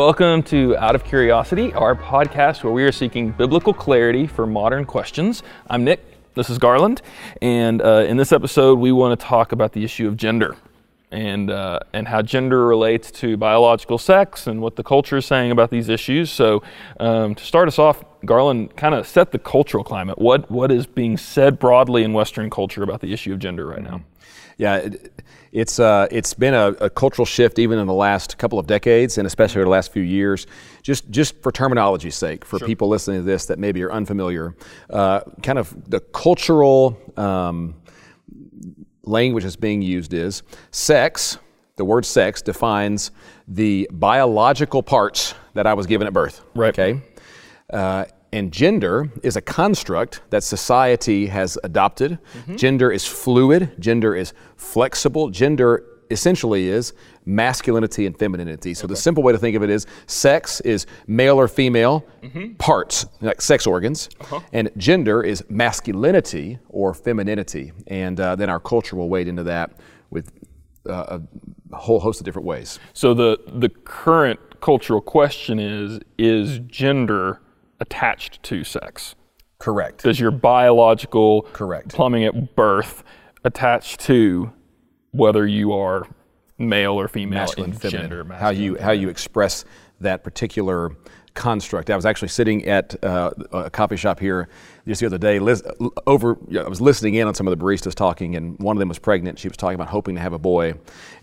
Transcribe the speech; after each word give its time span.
Welcome 0.00 0.42
to 0.44 0.74
Out 0.78 0.94
of 0.94 1.04
Curiosity, 1.04 1.74
our 1.74 1.94
podcast 1.94 2.64
where 2.64 2.72
we 2.72 2.84
are 2.84 2.90
seeking 2.90 3.32
biblical 3.32 3.74
clarity 3.74 4.26
for 4.26 4.46
modern 4.46 4.86
questions. 4.86 5.42
I'm 5.68 5.84
Nick, 5.84 6.00
this 6.32 6.48
is 6.48 6.56
Garland, 6.56 7.02
and 7.42 7.82
uh, 7.82 8.06
in 8.08 8.16
this 8.16 8.32
episode, 8.32 8.78
we 8.78 8.92
want 8.92 9.20
to 9.20 9.26
talk 9.26 9.52
about 9.52 9.72
the 9.72 9.84
issue 9.84 10.08
of 10.08 10.16
gender 10.16 10.56
and, 11.10 11.50
uh, 11.50 11.80
and 11.92 12.08
how 12.08 12.22
gender 12.22 12.64
relates 12.66 13.10
to 13.10 13.36
biological 13.36 13.98
sex 13.98 14.46
and 14.46 14.62
what 14.62 14.76
the 14.76 14.82
culture 14.82 15.18
is 15.18 15.26
saying 15.26 15.50
about 15.50 15.68
these 15.68 15.90
issues. 15.90 16.30
So, 16.30 16.62
um, 16.98 17.34
to 17.34 17.44
start 17.44 17.68
us 17.68 17.78
off, 17.78 18.02
Garland, 18.24 18.76
kind 18.76 18.94
of 18.94 19.06
set 19.06 19.32
the 19.32 19.38
cultural 19.38 19.84
climate. 19.84 20.18
What, 20.18 20.50
what 20.50 20.72
is 20.72 20.86
being 20.86 21.18
said 21.18 21.58
broadly 21.58 22.04
in 22.04 22.14
Western 22.14 22.48
culture 22.48 22.82
about 22.82 23.02
the 23.02 23.12
issue 23.12 23.34
of 23.34 23.38
gender 23.38 23.66
right 23.66 23.82
now? 23.82 24.00
Yeah, 24.60 24.76
it, 24.76 25.22
it's 25.52 25.80
uh, 25.80 26.06
it's 26.10 26.34
been 26.34 26.52
a, 26.52 26.66
a, 26.72 26.90
cultural 26.90 27.24
shift 27.24 27.58
even 27.58 27.78
in 27.78 27.86
the 27.86 27.94
last 27.94 28.36
couple 28.36 28.58
of 28.58 28.66
decades, 28.66 29.16
and 29.16 29.26
especially 29.26 29.60
over 29.60 29.64
the 29.64 29.70
last 29.70 29.90
few 29.90 30.02
years. 30.02 30.46
Just 30.82 31.08
just 31.08 31.42
for 31.42 31.50
terminology's 31.50 32.14
sake, 32.14 32.44
for 32.44 32.58
sure. 32.58 32.68
people 32.68 32.88
listening 32.88 33.20
to 33.20 33.22
this 33.22 33.46
that 33.46 33.58
maybe 33.58 33.82
are 33.82 33.90
unfamiliar, 33.90 34.54
uh, 34.90 35.20
kind 35.42 35.58
of 35.58 35.74
the 35.90 36.00
cultural 36.00 37.00
um, 37.16 37.74
language 39.04 39.44
that's 39.44 39.56
being 39.56 39.80
used 39.80 40.12
is 40.12 40.42
sex. 40.72 41.38
The 41.76 41.84
word 41.86 42.04
sex 42.04 42.42
defines 42.42 43.12
the 43.48 43.88
biological 43.90 44.82
parts 44.82 45.34
that 45.54 45.66
I 45.66 45.72
was 45.72 45.86
given 45.86 46.06
at 46.06 46.12
birth. 46.12 46.44
Right. 46.54 46.78
Okay. 46.78 47.00
Uh, 47.72 48.04
and 48.32 48.52
gender 48.52 49.10
is 49.22 49.36
a 49.36 49.40
construct 49.40 50.22
that 50.30 50.42
society 50.42 51.26
has 51.26 51.58
adopted. 51.64 52.18
Mm-hmm. 52.34 52.56
Gender 52.56 52.92
is 52.92 53.06
fluid, 53.06 53.74
gender 53.78 54.14
is 54.14 54.32
flexible, 54.56 55.30
gender 55.30 55.84
essentially 56.10 56.68
is 56.68 56.92
masculinity 57.24 58.06
and 58.06 58.18
femininity. 58.18 58.74
So 58.74 58.84
okay. 58.84 58.92
the 58.92 58.96
simple 58.96 59.22
way 59.22 59.32
to 59.32 59.38
think 59.38 59.56
of 59.56 59.62
it 59.62 59.70
is 59.70 59.86
sex 60.06 60.60
is 60.62 60.86
male 61.06 61.38
or 61.38 61.48
female 61.48 62.04
mm-hmm. 62.22 62.54
parts, 62.54 63.06
like 63.20 63.40
sex 63.40 63.66
organs, 63.66 64.08
uh-huh. 64.20 64.40
and 64.52 64.70
gender 64.76 65.22
is 65.22 65.44
masculinity 65.48 66.58
or 66.68 66.94
femininity. 66.94 67.72
And 67.86 68.18
uh, 68.18 68.36
then 68.36 68.50
our 68.50 68.60
culture 68.60 68.96
will 68.96 69.08
wade 69.08 69.28
into 69.28 69.44
that 69.44 69.72
with 70.10 70.32
uh, 70.88 71.20
a 71.72 71.76
whole 71.76 72.00
host 72.00 72.20
of 72.20 72.24
different 72.24 72.46
ways. 72.46 72.78
So 72.92 73.14
the 73.14 73.38
the 73.46 73.68
current 73.68 74.60
cultural 74.60 75.00
question 75.00 75.58
is 75.58 76.00
is 76.18 76.58
gender 76.60 77.40
attached 77.80 78.42
to 78.44 78.64
sex. 78.64 79.14
Correct. 79.58 80.02
Does 80.02 80.18
your 80.18 80.30
biological 80.30 81.42
correct 81.52 81.88
plumbing 81.88 82.24
at 82.24 82.54
birth 82.56 83.02
attach 83.44 83.96
to 83.98 84.52
whether 85.12 85.46
you 85.46 85.72
are 85.72 86.06
male 86.58 86.92
or 86.92 87.08
female 87.08 87.40
masculine, 87.40 87.72
in 87.72 87.76
feminine, 87.76 88.10
gender, 88.10 88.34
how 88.34 88.50
you 88.50 88.78
how 88.78 88.92
you 88.92 89.08
express 89.08 89.64
that 90.00 90.24
particular 90.24 90.92
construct. 91.34 91.90
I 91.90 91.96
was 91.96 92.06
actually 92.06 92.28
sitting 92.28 92.66
at 92.66 93.02
uh, 93.04 93.30
a 93.52 93.70
coffee 93.70 93.96
shop 93.96 94.20
here 94.20 94.48
just 94.86 95.00
the 95.00 95.06
other 95.06 95.18
day. 95.18 95.38
over, 96.06 96.38
I 96.58 96.68
was 96.68 96.80
listening 96.80 97.14
in 97.14 97.28
on 97.28 97.34
some 97.34 97.46
of 97.46 97.56
the 97.56 97.64
baristas 97.64 97.94
talking, 97.94 98.36
and 98.36 98.58
one 98.58 98.76
of 98.76 98.78
them 98.78 98.88
was 98.88 98.98
pregnant. 98.98 99.38
She 99.38 99.48
was 99.48 99.56
talking 99.56 99.74
about 99.74 99.88
hoping 99.88 100.14
to 100.16 100.20
have 100.20 100.32
a 100.32 100.38
boy, 100.38 100.74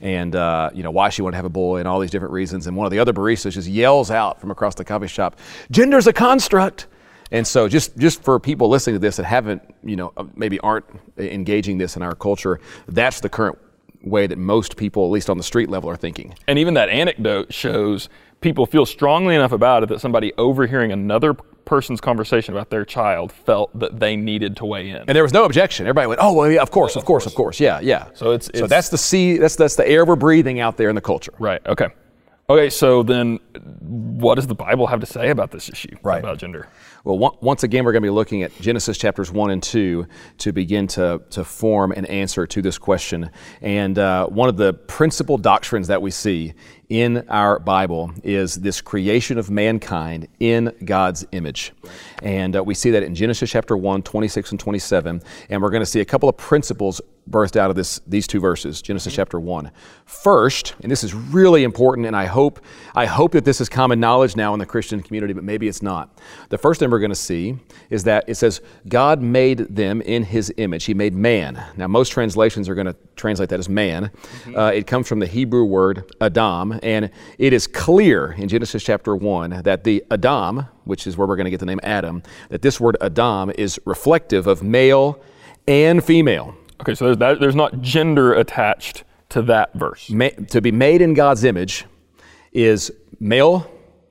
and 0.02 0.36
uh, 0.36 0.70
you 0.74 0.84
know 0.84 0.92
why 0.92 1.10
she 1.10 1.22
wanted 1.22 1.34
to 1.34 1.38
have 1.38 1.46
a 1.46 1.50
boy, 1.50 1.80
and 1.80 1.88
all 1.88 2.00
these 2.00 2.12
different 2.12 2.34
reasons. 2.34 2.68
And 2.68 2.76
one 2.76 2.86
of 2.86 2.92
the 2.92 3.00
other 3.00 3.14
baristas 3.14 3.54
just 3.54 3.68
yells 3.68 4.12
out 4.12 4.40
from 4.40 4.52
across 4.52 4.76
the 4.76 4.86
coffee 4.86 5.08
shop, 5.08 5.38
"Gender's 5.72 6.08
a 6.08 6.14
construct." 6.14 6.88
And 7.32 7.46
so, 7.46 7.68
just 7.68 7.98
just 7.98 8.24
for 8.24 8.40
people 8.40 8.70
listening 8.70 8.96
to 8.96 9.00
this 9.00 9.18
that 9.18 9.26
haven't, 9.26 9.62
you 9.84 9.96
know, 9.96 10.14
uh, 10.16 10.24
maybe 10.36 10.60
aren't 10.60 10.86
engaging 11.18 11.78
this 11.78 11.96
in 11.98 12.02
our 12.02 12.16
culture, 12.16 12.60
that's 12.88 13.20
the 13.20 13.30
current 13.30 13.58
way 14.04 14.28
that 14.28 14.38
most 14.38 14.78
people, 14.78 15.06
at 15.06 15.12
least 15.12 15.30
on 15.30 15.38
the 15.38 15.44
street 15.44 15.70
level, 15.70 15.90
are 15.90 15.98
thinking. 15.98 16.34
And 16.48 16.58
even 16.60 16.76
that 16.76 16.90
anecdote 16.90 17.54
shows 17.54 18.10
people 18.42 18.66
feel 18.66 18.86
strongly 18.86 19.36
enough 19.36 19.52
about 19.52 19.84
it 19.84 19.90
that 19.90 20.00
somebody 20.00 20.34
overhearing 20.38 20.92
another 20.92 21.34
person's 21.34 22.00
conversation 22.00 22.54
about 22.54 22.70
their 22.70 22.86
child 22.86 23.32
felt 23.32 23.78
that 23.78 24.00
they 24.00 24.16
needed 24.16 24.56
to 24.58 24.66
weigh 24.66 24.90
in. 24.90 24.98
And 24.98 25.10
there 25.10 25.24
was 25.24 25.34
no 25.34 25.44
objection. 25.44 25.86
Everybody 25.86 26.08
went, 26.08 26.20
"Oh, 26.24 26.34
well, 26.34 26.50
yeah, 26.50 26.62
of 26.62 26.72
course, 26.72 26.96
of 26.96 27.06
course, 27.06 27.26
of 27.26 27.36
course, 27.36 27.60
yeah, 27.60 27.80
yeah." 27.82 28.08
So 28.14 28.32
it's, 28.32 28.48
it's 28.50 28.60
so 28.60 28.68
that's 28.68 28.90
the 28.90 28.98
sea. 28.98 29.38
That's 29.38 29.56
that's 29.56 29.76
the 29.76 29.88
air 29.88 30.06
we're 30.06 30.16
breathing 30.16 30.60
out 30.60 30.78
there 30.78 30.90
in 30.90 30.96
the 30.96 31.02
culture. 31.02 31.34
Right. 31.40 31.62
Okay. 31.66 31.90
Okay. 32.50 32.70
So 32.70 33.04
then, 33.04 33.40
what 33.82 34.36
does 34.36 34.48
the 34.48 34.56
Bible 34.56 34.88
have 34.88 35.02
to 35.02 35.06
say 35.06 35.30
about 35.30 35.52
this 35.52 35.70
issue 35.70 35.96
right. 36.02 36.20
about 36.20 36.38
gender? 36.38 36.70
Well, 37.04 37.38
once 37.42 37.64
again, 37.64 37.86
we're 37.86 37.94
going 37.94 38.04
to 38.04 38.08
be 38.08 38.12
looking 38.12 38.44
at 38.44 38.54
Genesis 38.60 38.98
chapters 38.98 39.32
1 39.32 39.50
and 39.50 39.64
2 39.64 40.06
to 40.40 40.52
begin 40.52 40.88
to, 40.88 41.22
to 41.30 41.46
form 41.46 41.94
an 41.94 42.06
answer 42.06 42.46
to 42.48 42.62
this 42.62 42.78
question. 42.78 43.30
And 43.62 43.98
uh, 43.98 44.28
one 44.28 44.50
of 44.50 44.58
the 44.58 44.74
principal 44.74 45.38
doctrines 45.38 45.88
that 45.88 46.02
we 46.02 46.12
see 46.12 46.54
in 46.90 47.28
our 47.30 47.60
Bible 47.60 48.12
is 48.24 48.56
this 48.56 48.80
creation 48.82 49.38
of 49.38 49.50
mankind 49.50 50.28
in 50.40 50.74
God's 50.86 51.26
image. 51.32 51.74
And 52.24 52.56
uh, 52.56 52.64
we 52.64 52.74
see 52.74 52.92
that 52.92 53.04
in 53.04 53.14
Genesis 53.14 53.50
chapter 53.50 53.76
1, 53.76 54.04
26 54.04 54.52
and 54.52 54.60
27. 54.60 55.22
And 55.50 55.62
we're 55.62 55.70
going 55.70 55.82
to 55.82 55.86
see 55.86 56.00
a 56.00 56.06
couple 56.06 56.30
of 56.30 56.38
principles 56.38 57.02
birthed 57.30 57.56
out 57.56 57.70
of 57.70 57.76
this, 57.76 58.00
these 58.08 58.28
two 58.28 58.40
verses, 58.40 58.82
Genesis 58.82 59.14
mm-hmm. 59.14 59.22
chapter 59.22 59.40
1. 59.40 59.72
First, 60.06 60.76
and 60.82 60.92
this 60.92 61.04
is 61.04 61.14
really 61.14 61.64
important, 61.64 62.08
and 62.08 62.16
I 62.16 62.26
hope, 62.26 62.64
I 62.96 63.06
hope 63.06 63.34
that 63.34 63.46
this 63.46 63.60
is 63.60 63.70
common 63.70 64.00
knowledge 64.00 64.36
now 64.36 64.54
in 64.54 64.60
the 64.60 64.66
Christian 64.66 65.02
community, 65.02 65.34
but 65.34 65.44
maybe 65.44 65.68
it's 65.68 65.82
not. 65.82 66.18
The 66.50 66.58
first 66.58 66.80
thing 66.80 66.90
we're 66.90 67.00
going 67.00 67.10
to 67.10 67.16
see 67.16 67.58
is 67.90 68.04
that 68.06 68.26
it 68.28 68.36
says, 68.36 68.62
God 68.88 69.22
made 69.22 69.60
them 69.60 70.02
in 70.02 70.24
his 70.24 70.54
image. 70.58 70.86
He 70.86 70.94
made 70.94 71.14
man. 71.14 71.64
Now, 71.76 71.88
most 71.88 72.12
translations 72.12 72.70
are 72.70 72.76
going 72.76 72.88
to 72.88 72.96
translate 73.16 73.50
that 73.50 73.60
as 73.60 73.70
man. 73.70 74.06
Mm-hmm. 74.06 74.56
Uh, 74.58 74.72
it 74.72 74.88
comes 74.88 75.08
from 75.08 75.20
the 75.20 75.28
Hebrew 75.28 75.66
word 75.66 76.10
Adam, 76.22 76.77
and 76.84 77.10
it 77.38 77.54
is 77.54 77.68
clear 77.68 78.32
in 78.32 78.48
Genesis 78.48 78.84
chapter 78.84 79.16
1 79.16 79.64
that 79.64 79.84
the 79.84 80.04
Adam, 80.12 80.66
which 80.86 81.08
is 81.08 81.18
where 81.18 81.28
we're 81.28 81.36
going 81.36 81.46
to 81.46 81.52
get 81.52 81.60
the 81.60 81.66
name 81.66 81.80
Adam, 81.84 82.24
that 82.50 82.62
this 82.62 82.80
word 82.80 82.98
Adam 83.02 83.52
is 83.58 83.80
reflective 83.86 84.48
of 84.48 84.64
male 84.64 85.22
and 85.68 86.04
female. 86.04 86.56
Okay, 86.82 86.96
so 86.96 87.06
there's, 87.06 87.18
that, 87.18 87.40
there's 87.40 87.56
not 87.56 87.82
gender 87.82 88.34
attached 88.34 89.04
to 89.30 89.42
that 89.44 89.74
verse. 89.74 90.10
Ma- 90.10 90.30
to 90.50 90.62
be 90.62 90.72
made 90.72 91.02
in 91.02 91.14
God's 91.14 91.44
image 91.44 91.86
is 92.54 92.92
male 93.20 93.70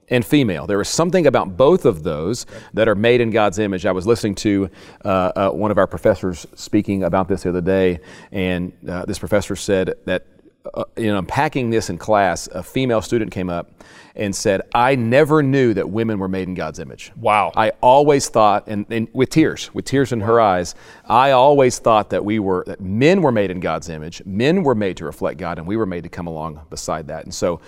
and 0.08 0.24
female. 0.24 0.66
There 0.66 0.80
is 0.80 0.88
something 0.88 1.26
about 1.26 1.56
both 1.56 1.84
of 1.84 2.02
those 2.02 2.46
that 2.74 2.88
are 2.88 2.94
made 2.94 3.20
in 3.20 3.30
God's 3.30 3.58
image. 3.58 3.86
I 3.86 3.92
was 3.92 4.06
listening 4.06 4.34
to 4.36 4.70
uh, 5.04 5.08
uh, 5.08 5.50
one 5.50 5.70
of 5.70 5.78
our 5.78 5.86
professors 5.86 6.46
speaking 6.54 7.02
about 7.02 7.28
this 7.28 7.42
the 7.42 7.48
other 7.48 7.60
day, 7.60 8.00
and 8.30 8.72
uh, 8.88 9.04
this 9.04 9.18
professor 9.18 9.56
said 9.56 9.94
that 10.04 10.26
uh, 10.74 10.84
in 10.96 11.14
unpacking 11.14 11.70
this 11.70 11.90
in 11.90 11.98
class, 11.98 12.48
a 12.48 12.62
female 12.62 13.02
student 13.02 13.32
came 13.32 13.50
up 13.50 13.70
and 14.14 14.34
said, 14.34 14.62
I 14.74 14.94
never 14.94 15.42
knew 15.42 15.74
that 15.74 15.90
women 15.90 16.18
were 16.18 16.28
made 16.28 16.48
in 16.48 16.54
God's 16.54 16.78
image. 16.78 17.12
Wow. 17.16 17.52
I 17.54 17.70
always 17.82 18.28
thought, 18.28 18.66
and, 18.66 18.86
and 18.90 19.08
with 19.12 19.28
tears, 19.30 19.72
with 19.74 19.84
tears 19.84 20.12
in 20.12 20.20
her 20.20 20.40
eyes, 20.40 20.74
I 21.04 21.32
always 21.32 21.78
thought 21.78 22.10
that 22.10 22.24
we 22.24 22.38
were, 22.38 22.64
that 22.66 22.80
men 22.80 23.20
were 23.20 23.32
made 23.32 23.50
in 23.50 23.60
God's 23.60 23.90
image, 23.90 24.22
men 24.24 24.62
were 24.62 24.74
made 24.74 24.96
to 24.98 25.04
reflect 25.04 25.38
God, 25.38 25.58
and 25.58 25.66
we 25.66 25.76
were 25.76 25.86
made 25.86 26.04
to 26.04 26.08
come 26.08 26.26
along 26.26 26.62
beside 26.70 27.08
that. 27.08 27.24
And 27.24 27.34
so, 27.34 27.60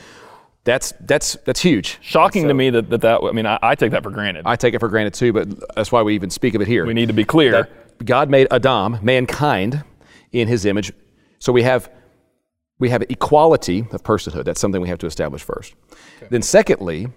that's 0.65 0.93
that's 1.01 1.35
that's 1.47 1.63
huge. 1.63 1.97
Shocking 2.03 2.43
so, 2.43 2.49
to 2.49 2.55
me 2.55 2.69
that, 2.69 2.91
that 2.91 3.01
that 3.01 3.21
I 3.23 3.33
mean 3.33 3.47
I, 3.47 3.59
I, 3.63 3.75
take 3.75 3.93
that 3.93 4.03
for 4.03 4.11
granted. 4.11 4.43
I 4.45 4.55
take 4.55 4.75
it 4.75 4.81
for 4.81 4.89
granted 4.89 5.15
too, 5.15 5.33
but 5.33 5.75
that's 5.75 5.91
why 5.91 6.03
we 6.03 6.15
even 6.15 6.29
speak 6.29 6.55
of 6.55 6.61
it 6.61 6.69
here. 6.69 6.85
We 6.85 6.93
need 6.93 7.07
to 7.07 7.15
be 7.15 7.25
clear. 7.25 7.69
God 8.05 8.29
made 8.29 8.49
Adam, 8.51 8.99
mankind, 9.03 9.83
in 10.33 10.47
His 10.47 10.67
image, 10.67 10.93
so 11.39 11.53
we 11.53 11.63
have 11.63 11.91
we 12.79 12.91
have 12.91 13.03
equality 13.09 13.81
of 13.91 14.03
personhood. 14.03 14.45
That's 14.45 14.61
something 14.61 14.81
we 14.81 14.89
have 14.89 14.99
to 14.99 15.07
establish 15.07 15.43
first. 15.43 15.75
Okay. 16.19 16.29
Then, 16.31 16.43
secondly, 16.43 17.09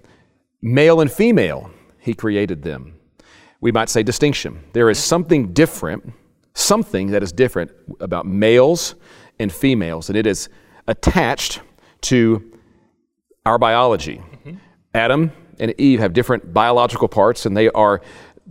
male 0.62 1.02
and 1.02 1.12
female, 1.12 1.72
He 2.00 2.14
created 2.14 2.64
them. 2.64 2.96
We 3.60 3.72
might 3.72 3.90
say 3.90 4.02
distinction. 4.02 4.64
There 4.74 4.90
is 4.90 4.98
something 4.98 5.54
different, 5.54 6.14
something 6.54 7.12
that 7.12 7.22
is 7.22 7.32
different 7.32 7.72
about 8.00 8.26
males 8.26 8.96
and 9.40 9.52
females, 9.52 10.10
and 10.10 10.18
it 10.18 10.26
is 10.26 10.50
attached 10.88 11.62
to 12.02 12.58
our 13.46 13.60
biology. 13.60 14.18
Mm-hmm. 14.18 14.56
Adam 14.96 15.32
and 15.60 15.76
Eve 15.78 16.00
have 16.00 16.14
different 16.14 16.54
biological 16.54 17.08
parts, 17.08 17.46
and 17.46 17.56
they 17.56 17.70
are 17.70 18.02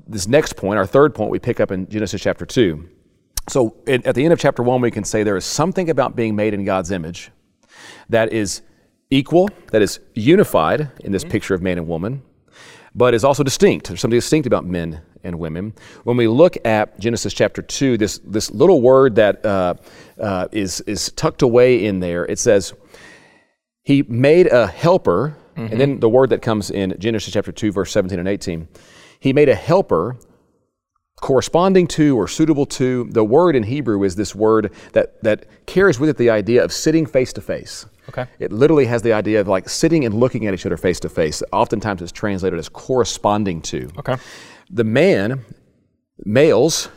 this 0.06 0.26
next 0.26 0.56
point, 0.56 0.78
our 0.78 0.86
third 0.86 1.14
point, 1.14 1.30
we 1.30 1.38
pick 1.38 1.60
up 1.60 1.70
in 1.70 1.88
Genesis 1.88 2.20
chapter 2.20 2.46
2. 2.46 2.88
So 3.50 3.75
at 3.88 4.14
the 4.14 4.23
end 4.23 4.32
of 4.32 4.38
chapter 4.38 4.62
1, 4.62 4.81
we 4.81 4.93
can 4.93 5.02
say 5.02 5.25
there 5.25 5.37
is 5.37 5.44
something 5.44 5.91
about 5.91 6.14
being 6.14 6.37
made 6.37 6.55
in 6.55 6.64
God's 6.64 6.93
image 6.93 7.32
that 8.08 8.32
is 8.32 8.62
equal, 9.11 9.49
that 9.73 9.82
is 9.82 9.99
unified 10.14 10.91
in 11.00 11.11
this 11.11 11.25
mm-hmm. 11.25 11.32
picture 11.32 11.55
of 11.55 11.61
man 11.61 11.76
and 11.76 11.88
woman, 11.88 12.23
but 12.94 13.12
is 13.12 13.25
also 13.25 13.43
distinct. 13.43 13.88
There's 13.88 14.00
something 14.00 14.17
distinct 14.17 14.47
about 14.47 14.64
men 14.64 15.02
and 15.25 15.38
women. 15.38 15.75
When 16.05 16.17
we 16.17 16.29
look 16.29 16.56
at 16.64 16.99
Genesis 17.00 17.35
chapter 17.35 17.61
2, 17.61 17.99
this, 17.99 18.20
this 18.25 18.52
little 18.52 18.81
word 18.81 19.17
that 19.17 19.44
uh, 19.44 19.75
uh, 20.20 20.47
is 20.52 20.81
is 20.82 21.11
tucked 21.12 21.43
away 21.43 21.85
in 21.85 21.99
there, 21.99 22.25
it 22.25 22.38
says, 22.38 22.73
he 23.82 24.02
made 24.02 24.47
a 24.47 24.69
helper, 24.69 25.37
mm-hmm. 25.56 25.73
and 25.73 25.81
then 25.81 25.99
the 25.99 26.08
word 26.08 26.31
that 26.31 26.41
comes 26.41 26.70
in 26.70 26.94
Genesis 27.00 27.32
chapter 27.32 27.50
2, 27.50 27.73
verse 27.73 27.91
17 27.91 28.19
and 28.20 28.29
18. 28.29 28.69
He 29.19 29.32
made 29.32 29.49
a 29.49 29.56
helper 29.56 30.17
corresponding 31.20 31.87
to 31.88 32.17
or 32.17 32.26
suitable 32.26 32.67
to. 32.67 33.05
The 33.11 33.25
word 33.25 33.56
in 33.56 33.62
Hebrew 33.62 34.02
is 34.05 34.17
this 34.17 34.34
word 34.34 34.72
that, 34.93 35.22
that 35.22 35.46
carries 35.67 36.00
with 36.00 36.11
it 36.11 36.17
the 36.17 36.31
idea 36.31 36.64
of 36.64 36.72
sitting 36.72 37.06
face 37.06 37.32
to 37.34 37.40
face. 37.40 37.87
Okay. 38.08 38.26
It 38.38 38.50
literally 38.52 38.87
has 38.87 39.02
the 39.02 39.12
idea 39.12 39.40
of 39.40 39.49
like 39.49 39.69
sitting 39.69 40.05
and 40.05 40.14
looking 40.14 40.46
at 40.46 40.55
each 40.55 40.67
other 40.67 40.76
face 40.76 40.99
to 41.00 41.08
face. 41.08 41.43
Oftentimes 41.52 42.02
it's 42.02 42.12
translated 42.12 42.58
as 42.58 42.69
corresponding 42.69 43.62
to. 43.62 43.90
Okay. 43.99 44.17
The 44.70 44.84
man, 44.84 45.44
males, 46.25 46.88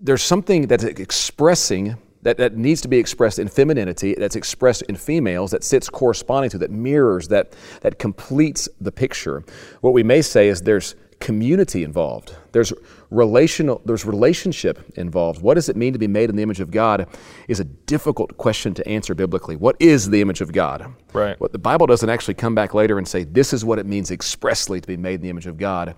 there's 0.00 0.22
something 0.22 0.66
that's 0.66 0.84
expressing 0.84 1.96
that, 2.22 2.36
that 2.36 2.56
needs 2.56 2.80
to 2.82 2.88
be 2.88 2.98
expressed 2.98 3.38
in 3.38 3.48
femininity, 3.48 4.14
that's 4.14 4.36
expressed 4.36 4.82
in 4.82 4.96
females, 4.96 5.50
that 5.52 5.64
sits 5.64 5.88
corresponding 5.88 6.50
to, 6.50 6.58
that 6.58 6.70
mirrors, 6.70 7.28
that, 7.28 7.54
that 7.80 7.98
completes 7.98 8.68
the 8.80 8.92
picture. 8.92 9.42
What 9.80 9.94
we 9.94 10.02
may 10.02 10.20
say 10.20 10.48
is 10.48 10.60
there's 10.60 10.96
community 11.20 11.84
involved. 11.84 12.34
There's 12.52 12.72
relational 13.10 13.82
there's 13.84 14.04
relationship 14.04 14.80
involved. 14.96 15.42
What 15.42 15.54
does 15.54 15.68
it 15.68 15.76
mean 15.76 15.92
to 15.92 15.98
be 15.98 16.08
made 16.08 16.30
in 16.30 16.36
the 16.36 16.42
image 16.42 16.60
of 16.60 16.70
God 16.70 17.06
is 17.46 17.60
a 17.60 17.64
difficult 17.64 18.36
question 18.38 18.72
to 18.74 18.88
answer 18.88 19.14
biblically. 19.14 19.56
What 19.56 19.76
is 19.78 20.08
the 20.08 20.22
image 20.22 20.40
of 20.40 20.52
God? 20.52 20.92
Right. 21.12 21.38
What 21.38 21.52
the 21.52 21.58
Bible 21.58 21.86
doesn't 21.86 22.08
actually 22.08 22.34
come 22.34 22.54
back 22.54 22.72
later 22.72 22.96
and 22.98 23.06
say 23.06 23.24
this 23.24 23.52
is 23.52 23.64
what 23.64 23.78
it 23.78 23.86
means 23.86 24.10
expressly 24.10 24.80
to 24.80 24.86
be 24.86 24.96
made 24.96 25.16
in 25.16 25.20
the 25.20 25.30
image 25.30 25.46
of 25.46 25.58
God. 25.58 25.94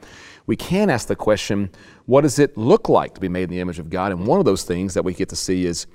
We 0.46 0.56
can 0.56 0.90
ask 0.90 1.06
the 1.06 1.16
question, 1.16 1.70
what 2.06 2.22
does 2.22 2.40
it 2.40 2.56
look 2.56 2.88
like 2.88 3.14
to 3.14 3.20
be 3.20 3.28
made 3.28 3.44
in 3.44 3.50
the 3.50 3.60
image 3.60 3.78
of 3.78 3.90
God? 3.90 4.10
And 4.10 4.26
one 4.26 4.40
of 4.40 4.44
those 4.44 4.64
things 4.64 4.94
that 4.94 5.04
we 5.04 5.14
get 5.14 5.28
to 5.28 5.36
see 5.36 5.66
is 5.66 5.86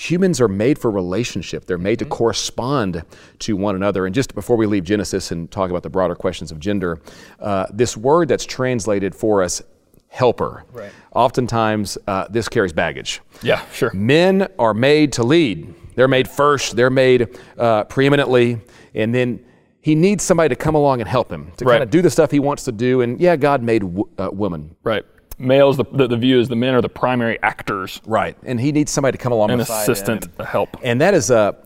humans 0.00 0.40
are 0.40 0.48
made 0.48 0.78
for 0.78 0.90
relationship. 0.90 1.66
They're 1.66 1.76
made 1.76 1.98
to 1.98 2.06
correspond 2.06 3.02
to 3.40 3.54
one 3.56 3.76
another. 3.76 4.06
And 4.06 4.14
just 4.14 4.34
before 4.34 4.56
we 4.56 4.64
leave 4.64 4.84
Genesis 4.84 5.30
and 5.30 5.50
talk 5.50 5.68
about 5.68 5.82
the 5.82 5.90
broader 5.90 6.14
questions 6.14 6.50
of 6.50 6.58
gender, 6.58 6.98
uh, 7.38 7.66
this 7.70 7.98
word 7.98 8.28
that's 8.28 8.46
translated 8.46 9.14
for 9.14 9.42
us, 9.42 9.60
helper, 10.08 10.64
Right. 10.72 10.90
oftentimes 11.14 11.98
uh, 12.06 12.26
this 12.30 12.48
carries 12.48 12.72
baggage. 12.72 13.20
Yeah, 13.42 13.60
sure. 13.72 13.90
Men 13.92 14.48
are 14.58 14.72
made 14.72 15.12
to 15.14 15.22
lead. 15.22 15.74
They're 15.96 16.08
made 16.08 16.28
first, 16.28 16.76
they're 16.76 16.88
made 16.88 17.36
uh, 17.58 17.84
preeminently, 17.84 18.58
and 18.94 19.14
then 19.14 19.40
he 19.82 19.94
needs 19.94 20.24
somebody 20.24 20.48
to 20.48 20.56
come 20.56 20.74
along 20.74 21.00
and 21.00 21.08
help 21.08 21.30
him 21.30 21.52
to 21.58 21.64
Right. 21.66 21.74
kind 21.74 21.82
of 21.82 21.90
do 21.90 22.00
the 22.00 22.10
stuff 22.10 22.30
he 22.30 22.40
wants 22.40 22.64
to 22.64 22.72
do. 22.72 23.02
And 23.02 23.20
yeah, 23.20 23.36
God 23.36 23.62
made 23.62 23.82
w- 23.82 24.08
uh, 24.18 24.30
woman. 24.32 24.76
Right. 24.82 25.04
Males, 25.40 25.76
the, 25.76 25.84
the, 25.92 26.06
the 26.06 26.16
view 26.16 26.38
is 26.38 26.48
the 26.48 26.56
men 26.56 26.74
are 26.74 26.82
the 26.82 26.88
primary 26.88 27.38
actors, 27.42 28.00
Right. 28.04 28.36
And 28.44 28.60
he 28.60 28.72
needs 28.72 28.92
somebody 28.92 29.16
to 29.16 29.22
come 29.22 29.32
along 29.32 29.50
an 29.50 29.60
assistant, 29.60 30.28
and- 30.38 30.46
help. 30.46 30.76
And 30.82 31.00
that 31.00 31.14
is 31.14 31.30
a 31.30 31.56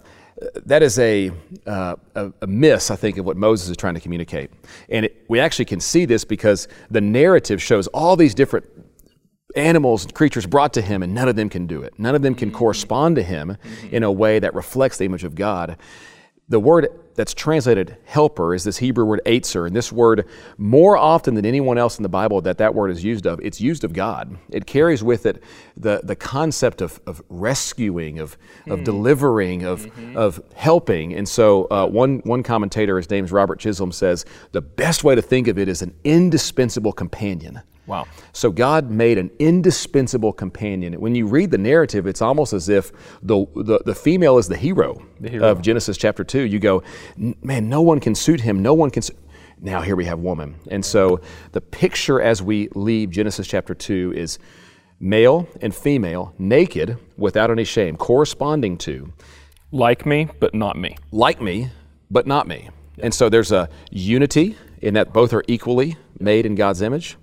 that 0.67 0.82
is 0.82 0.99
a, 0.99 1.31
uh, 1.67 1.94
a, 2.15 2.32
a 2.43 2.47
miss, 2.47 2.91
I 2.91 2.97
think, 2.97 3.19
of 3.19 3.25
what 3.25 3.37
Moses 3.37 3.69
is 3.69 3.76
trying 3.76 3.94
to 3.94 4.00
communicate. 4.00 4.50
And 4.88 5.06
it, 5.06 5.25
we 5.29 5.38
actually 5.38 5.65
can 5.67 5.81
see 5.81 6.05
this 6.06 6.25
because 6.25 6.67
the 6.91 7.00
narrative 7.00 7.62
shows 7.62 7.87
all 7.88 8.17
these 8.17 8.35
different 8.35 8.67
animals 9.55 10.05
and 10.05 10.12
creatures 10.12 10.44
brought 10.47 10.75
to 10.75 10.82
him, 10.82 11.03
and 11.03 11.15
none 11.15 11.29
of 11.29 11.37
them 11.37 11.49
can 11.49 11.67
do 11.67 11.82
it. 11.82 11.99
None 11.99 12.15
of 12.15 12.23
them 12.23 12.35
can 12.35 12.50
correspond 12.50 13.17
to 13.17 13.23
him 13.23 13.56
in 13.91 14.03
a 14.03 14.11
way 14.11 14.41
that 14.41 14.55
reflects 14.55 14.99
the 14.99 15.05
image 15.05 15.25
of 15.25 15.35
God. 15.35 15.77
The 16.49 16.59
word 16.59 16.88
that's 17.14 17.34
translated 17.34 17.96
helper 18.05 18.55
is 18.55 18.64
this 18.64 18.78
Hebrew 18.78 19.05
word 19.05 19.20
etzer, 19.26 19.66
and 19.66 19.75
this 19.75 19.93
word, 19.93 20.26
more 20.58 20.96
often 20.96 21.34
than 21.34 21.46
anyone 21.46 21.78
else 21.78 21.99
in 21.99 22.02
the 22.02 22.08
Bible 22.08 22.40
that 22.43 22.58
that 22.58 22.75
word 22.75 22.90
is 22.90 23.05
used 23.05 23.26
of, 23.26 23.40
it's 23.43 23.61
used 23.61 23.84
of 23.84 23.93
God. 23.93 24.37
It 24.50 24.66
carries 24.66 25.02
with 25.02 25.26
it 25.26 25.43
the, 25.76 26.00
the 26.02 26.16
concept 26.16 26.81
of, 26.81 27.00
of 27.06 27.22
rescuing, 27.28 28.19
of, 28.19 28.37
of 28.69 28.84
delivering, 28.84 29.64
of, 29.64 29.90
of 30.16 30.43
helping. 30.55 31.14
And 31.14 31.28
so 31.28 31.66
uh, 31.70 31.87
one, 31.87 32.20
one 32.25 32.43
commentator, 32.43 32.96
his 32.96 33.11
name 33.11 33.25
is 33.25 33.32
Robert 33.32 33.58
Chisholm, 33.58 33.93
says 33.93 34.25
the 34.52 34.60
best 34.60 35.05
way 35.05 35.14
to 35.14 35.22
think 35.22 35.49
of 35.49 35.58
it 35.58 35.69
is 35.69 35.82
an 35.82 35.94
indispensable 36.05 36.93
companion. 36.93 37.62
Wow. 37.86 38.06
So 38.32 38.50
God 38.50 38.90
made 38.90 39.19
an 39.19 39.31
indispensable 39.38 40.32
companion. 40.32 40.94
When 41.00 41.14
you 41.14 41.26
read 41.26 41.50
the 41.50 41.58
narrative, 41.58 42.06
it's 42.06 42.22
almost 42.22 42.52
as 42.52 42.69
if 42.69 42.92
the, 43.22 43.46
the, 43.54 43.81
the 43.84 43.94
female 43.94 44.38
is 44.38 44.48
the 44.48 44.56
hero, 44.56 45.02
hero. 45.22 45.46
of 45.50 45.60
Genesis 45.60 45.96
chapter 45.98 46.25
2. 46.25 46.40
You 46.42 46.58
go, 46.58 46.82
man, 47.16 47.69
no 47.69 47.82
one 47.82 48.00
can 48.00 48.14
suit 48.14 48.40
him. 48.40 48.62
No 48.62 48.72
one 48.75 48.90
can. 48.90 49.02
Su-. 49.02 49.14
Now 49.60 49.82
here 49.82 49.96
we 49.96 50.04
have 50.06 50.19
woman. 50.19 50.56
And 50.70 50.84
so 50.84 51.20
the 51.52 51.60
picture 51.60 52.20
as 52.20 52.42
we 52.42 52.69
leave 52.75 53.10
Genesis 53.10 53.46
chapter 53.46 53.75
2 53.75 54.14
is 54.16 54.38
male 55.00 55.46
and 55.60 55.75
female, 55.75 56.34
naked, 56.38 56.96
without 57.19 57.50
any 57.50 57.64
shame, 57.64 57.96
corresponding 57.96 58.78
to, 58.78 59.12
Like 59.72 60.06
me, 60.06 60.28
but 60.40 60.54
not 60.54 60.76
me. 60.78 60.96
like 61.12 61.40
me, 61.42 61.70
but 62.10 62.26
not 62.26 62.46
me. 62.48 62.70
And 62.98 63.12
so 63.12 63.28
there's 63.28 63.52
a 63.52 63.69
unity 63.90 64.56
in 64.81 64.94
that 64.94 65.12
both 65.12 65.32
are 65.32 65.44
equally 65.48 65.96
made 66.20 66.46
in 66.46 66.54
God's 66.54 66.81
image. 66.81 67.16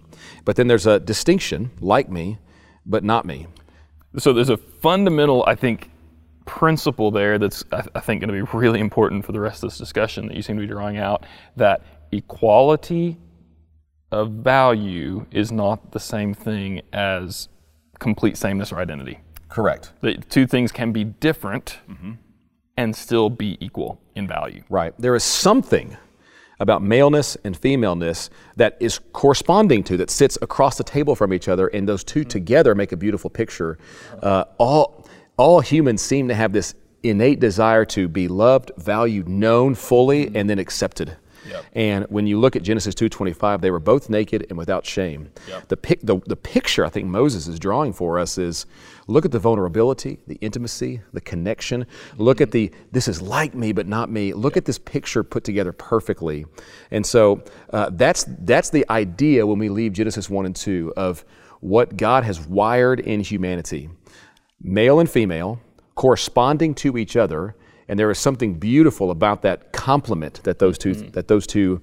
But 0.46 0.56
then 0.56 0.68
there's 0.68 0.88
a 0.88 1.00
distinction, 1.00 1.72
like 1.80 2.10
me, 2.10 2.40
but 2.86 3.04
not 3.04 3.26
me. 3.26 3.48
So 4.18 4.34
there's 4.34 4.50
a 4.50 4.58
fundamental, 4.58 5.44
I 5.48 5.56
think, 5.56 5.90
principle 6.46 7.12
there 7.12 7.38
that's, 7.38 7.64
I, 7.72 7.84
I 7.96 8.00
think, 8.00 8.22
going 8.22 8.34
to 8.34 8.46
be 8.46 8.58
really 8.58 8.80
important 8.80 9.26
for 9.26 9.32
the 9.32 9.40
rest 9.40 9.64
of 9.64 9.70
this 9.70 9.78
discussion 9.78 10.28
that 10.28 10.36
you 10.36 10.42
seem 10.42 10.58
to 10.58 10.62
be 10.62 10.68
drawing 10.68 10.98
out 10.98 11.26
that 11.56 11.82
equality 12.12 13.18
of 14.12 14.32
value 14.32 15.26
is 15.32 15.52
not 15.52 15.92
the 15.92 16.00
same 16.00 16.34
thing 16.34 16.82
as 16.92 17.48
complete 18.00 18.36
sameness 18.36 18.72
or 18.72 18.80
identity. 18.80 19.20
Correct. 19.48 19.94
The 20.02 20.16
two 20.16 20.48
things 20.48 20.72
can 20.72 20.92
be 20.92 21.04
different 21.04 21.80
mm-hmm. 21.90 22.14
and 22.76 22.96
still 22.96 23.30
be 23.30 23.58
equal 23.60 24.02
in 24.16 24.28
value. 24.28 24.64
Right. 24.70 24.94
There 24.98 25.16
is 25.16 25.24
something 25.24 25.96
about 26.62 26.84
maleness 26.84 27.36
and 27.44 27.58
femaleness 27.58 28.30
that 28.56 28.78
is 28.80 29.00
corresponding 29.14 29.84
to, 29.84 29.98
that 29.98 30.12
sits 30.12 30.38
across 30.44 30.78
the 30.78 30.84
table 30.84 31.16
from 31.16 31.34
each 31.34 31.48
other, 31.48 31.68
and 31.68 31.90
those 31.90 32.04
two 32.04 32.24
together 32.24 32.76
make 32.76 32.92
a 32.92 32.98
beautiful 32.98 33.32
picture. 33.32 33.80
Uh, 34.22 34.46
all, 34.60 35.08
all 35.38 35.60
humans 35.60 36.04
seem 36.04 36.28
to 36.28 36.36
have 36.36 36.54
this 36.54 36.76
innate 37.02 37.40
desire 37.40 37.84
to 37.84 38.08
be 38.08 38.28
loved, 38.28 38.72
valued, 38.78 39.28
known 39.28 39.74
fully, 39.74 40.34
and 40.36 40.48
then 40.48 40.60
accepted. 40.60 41.18
And 41.74 42.06
when 42.10 42.28
you 42.28 42.40
look 42.40 42.56
at 42.56 42.64
Genesis 42.64 42.96
2:25, 42.96 43.62
they 43.62 43.72
were 43.72 43.80
both 43.80 44.10
naked 44.10 44.46
and 44.50 44.58
without 44.58 44.86
shame. 44.86 45.30
The, 45.68 45.78
pic, 45.78 46.00
the, 46.02 46.20
the 46.28 46.36
picture 46.36 46.86
I 46.86 46.90
think 46.90 47.08
Moses 47.08 47.48
is 47.48 47.60
drawing 47.60 47.94
for 47.94 48.20
us 48.20 48.38
is 48.38 48.66
look 49.08 49.26
at 49.26 49.32
the 49.32 49.40
vulnerability, 49.40 50.20
the 50.28 50.36
intimacy, 50.36 51.02
the 51.14 51.22
connection. 51.22 51.86
Look 52.18 52.42
at 52.42 52.52
the 52.52 52.72
this 52.92 53.08
is 53.08 53.22
like 53.22 53.56
me 53.56 53.72
but 53.72 53.88
not 53.88 54.10
me. 54.10 54.34
Look 54.34 54.58
at 54.58 54.66
this 54.66 54.78
picture 54.78 55.24
put 55.24 55.44
together 55.44 55.72
perfectly. 55.72 56.46
And 56.92 57.06
so 57.06 57.44
uh, 57.72 57.90
that's 57.94 58.26
that's 58.40 58.70
the 58.70 58.86
idea 58.90 59.46
when 59.46 59.60
we 59.60 59.70
leave 59.70 59.94
Genesis 59.94 60.30
1 60.30 60.46
and 60.46 60.56
2 60.56 60.94
of 60.98 61.26
what 61.60 61.96
God 61.96 62.24
has 62.24 62.40
wired 62.40 63.00
in 63.00 63.22
humanity, 63.22 63.90
male 64.60 65.00
and 65.00 65.10
female, 65.10 65.62
corresponding 65.96 66.74
to 66.76 66.98
each 66.98 67.16
other. 67.16 67.56
And 67.92 68.00
there 68.00 68.10
is 68.10 68.18
something 68.18 68.54
beautiful 68.54 69.12
about 69.12 69.42
that 69.42 69.74
complement 69.74 70.42
that 70.44 70.60
those 70.60 70.78
2 70.78 70.92
mm. 70.92 71.12
that 71.12 71.28
those 71.28 71.46
two 71.46 71.82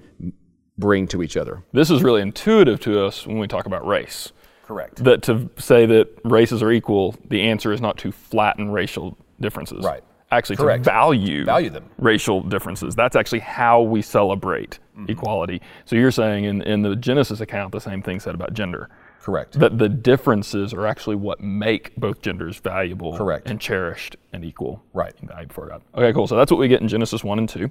bring 0.78 1.06
to 1.08 1.22
each 1.22 1.36
other. 1.36 1.62
This 1.72 1.90
is 1.90 2.02
really 2.02 2.22
intuitive 2.22 2.80
to 2.80 3.04
us 3.04 3.26
when 3.26 3.38
we 3.38 3.46
talk 3.46 3.66
about 3.66 3.86
race. 3.86 4.32
Correct. 4.66 5.04
That 5.04 5.22
to 5.24 5.50
say 5.58 5.84
that 5.84 6.08
races 6.24 6.62
are 6.62 6.72
equal, 6.72 7.14
the 7.28 7.42
answer 7.42 7.72
is 7.72 7.82
not 7.82 7.98
to 7.98 8.10
flatten 8.10 8.70
racial 8.70 9.18
differences. 9.38 9.84
Right. 9.84 10.02
Actually, 10.30 10.56
Correct. 10.56 10.84
to 10.84 10.90
value, 10.90 11.44
Value 11.44 11.70
them. 11.70 11.90
racial 11.98 12.42
differences. 12.42 12.94
That's 12.94 13.16
actually 13.16 13.40
how 13.40 13.82
we 13.82 14.00
celebrate 14.00 14.78
mm-hmm. 14.96 15.10
equality. 15.10 15.60
So 15.84 15.96
you're 15.96 16.10
saying 16.10 16.44
in, 16.44 16.62
in 16.62 16.80
the 16.80 16.96
Genesis 16.96 17.40
account, 17.40 17.72
the 17.72 17.80
same 17.80 18.02
thing 18.02 18.18
said 18.18 18.34
about 18.34 18.54
gender. 18.54 18.88
Correct. 19.28 19.58
That 19.58 19.76
the 19.76 19.90
differences 19.90 20.72
are 20.72 20.86
actually 20.86 21.16
what 21.16 21.38
make 21.38 21.94
both 21.96 22.22
genders 22.22 22.56
valuable 22.60 23.14
Correct. 23.14 23.46
and 23.50 23.60
cherished 23.60 24.16
and 24.32 24.42
equal 24.42 24.82
Right. 24.94 25.12
in 25.20 25.28
value 25.28 25.48
before 25.48 25.66
God. 25.66 25.82
Okay, 25.94 26.14
cool. 26.14 26.26
So 26.26 26.34
that's 26.34 26.50
what 26.50 26.56
we 26.58 26.66
get 26.66 26.80
in 26.80 26.88
Genesis 26.88 27.22
1 27.22 27.38
and 27.38 27.46
2. 27.46 27.70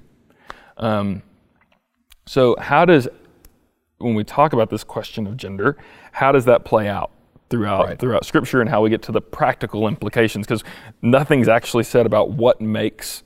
Um, 0.78 1.24
so, 2.28 2.56
how 2.60 2.86
does, 2.86 3.08
when 3.98 4.14
we 4.14 4.24
talk 4.24 4.54
about 4.54 4.70
this 4.70 4.84
question 4.84 5.26
of 5.26 5.36
gender, 5.36 5.78
how 6.12 6.32
does 6.32 6.46
that 6.46 6.64
play 6.64 6.88
out 6.88 7.10
throughout 7.50 7.86
Right. 7.88 7.98
throughout 7.98 8.24
Scripture 8.24 8.62
and 8.62 8.70
how 8.70 8.84
we 8.84 8.92
get 8.92 9.02
to 9.04 9.12
the 9.12 9.22
practical 9.22 9.88
implications? 9.88 10.46
Because 10.46 10.64
nothing's 11.02 11.48
actually 11.48 11.86
said 11.86 12.06
about 12.06 12.30
what 12.30 12.62
makes 12.62 13.24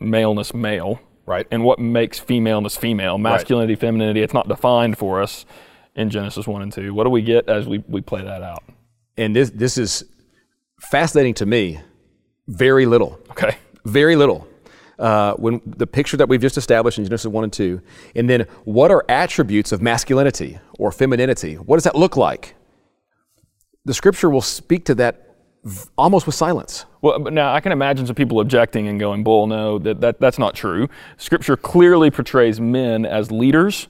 maleness 0.00 0.54
male, 0.54 1.00
Right. 1.26 1.46
and 1.50 1.64
what 1.64 1.78
makes 1.78 2.18
femaleness 2.18 2.78
female, 2.78 3.18
masculinity, 3.18 3.74
femininity. 3.74 4.22
It's 4.22 4.32
not 4.32 4.48
defined 4.48 4.96
for 4.96 5.20
us 5.20 5.44
in 5.98 6.08
Genesis 6.08 6.46
1 6.46 6.62
and 6.62 6.72
2. 6.72 6.94
What 6.94 7.04
do 7.04 7.10
we 7.10 7.20
get 7.20 7.48
as 7.48 7.66
we, 7.66 7.84
we 7.88 8.00
play 8.00 8.22
that 8.22 8.42
out? 8.42 8.62
and 9.18 9.34
this 9.36 9.50
this 9.50 9.76
is 9.76 10.04
fascinating 10.80 11.34
to 11.34 11.44
me. 11.44 11.80
Very 12.46 12.86
little. 12.86 13.20
Okay. 13.30 13.58
Very 13.84 14.16
little. 14.16 14.48
Uh, 14.98 15.34
when 15.34 15.60
the 15.64 15.86
picture 15.86 16.16
that 16.16 16.28
we've 16.28 16.40
just 16.40 16.56
established 16.56 16.98
in 16.98 17.04
Genesis 17.04 17.26
1 17.26 17.44
and 17.44 17.52
2, 17.52 17.80
and 18.16 18.28
then 18.28 18.46
what 18.64 18.90
are 18.90 19.04
attributes 19.08 19.70
of 19.70 19.82
masculinity 19.82 20.58
or 20.78 20.90
femininity? 20.90 21.54
What 21.54 21.76
does 21.76 21.84
that 21.84 21.94
look 21.94 22.16
like? 22.16 22.54
The 23.84 23.94
scripture 23.94 24.30
will 24.30 24.40
speak 24.40 24.86
to 24.86 24.94
that 24.96 25.36
v- 25.64 25.88
almost 25.96 26.26
with 26.26 26.34
silence. 26.34 26.84
Well, 27.00 27.18
now 27.20 27.54
I 27.54 27.60
can 27.60 27.72
imagine 27.72 28.06
some 28.06 28.16
people 28.16 28.40
objecting 28.40 28.88
and 28.88 28.98
going, 28.98 29.22
"Bull, 29.22 29.46
no, 29.46 29.78
that, 29.78 30.00
that 30.00 30.20
that's 30.20 30.38
not 30.38 30.54
true." 30.54 30.88
Scripture 31.16 31.56
clearly 31.56 32.10
portrays 32.10 32.60
men 32.60 33.06
as 33.06 33.30
leaders, 33.30 33.86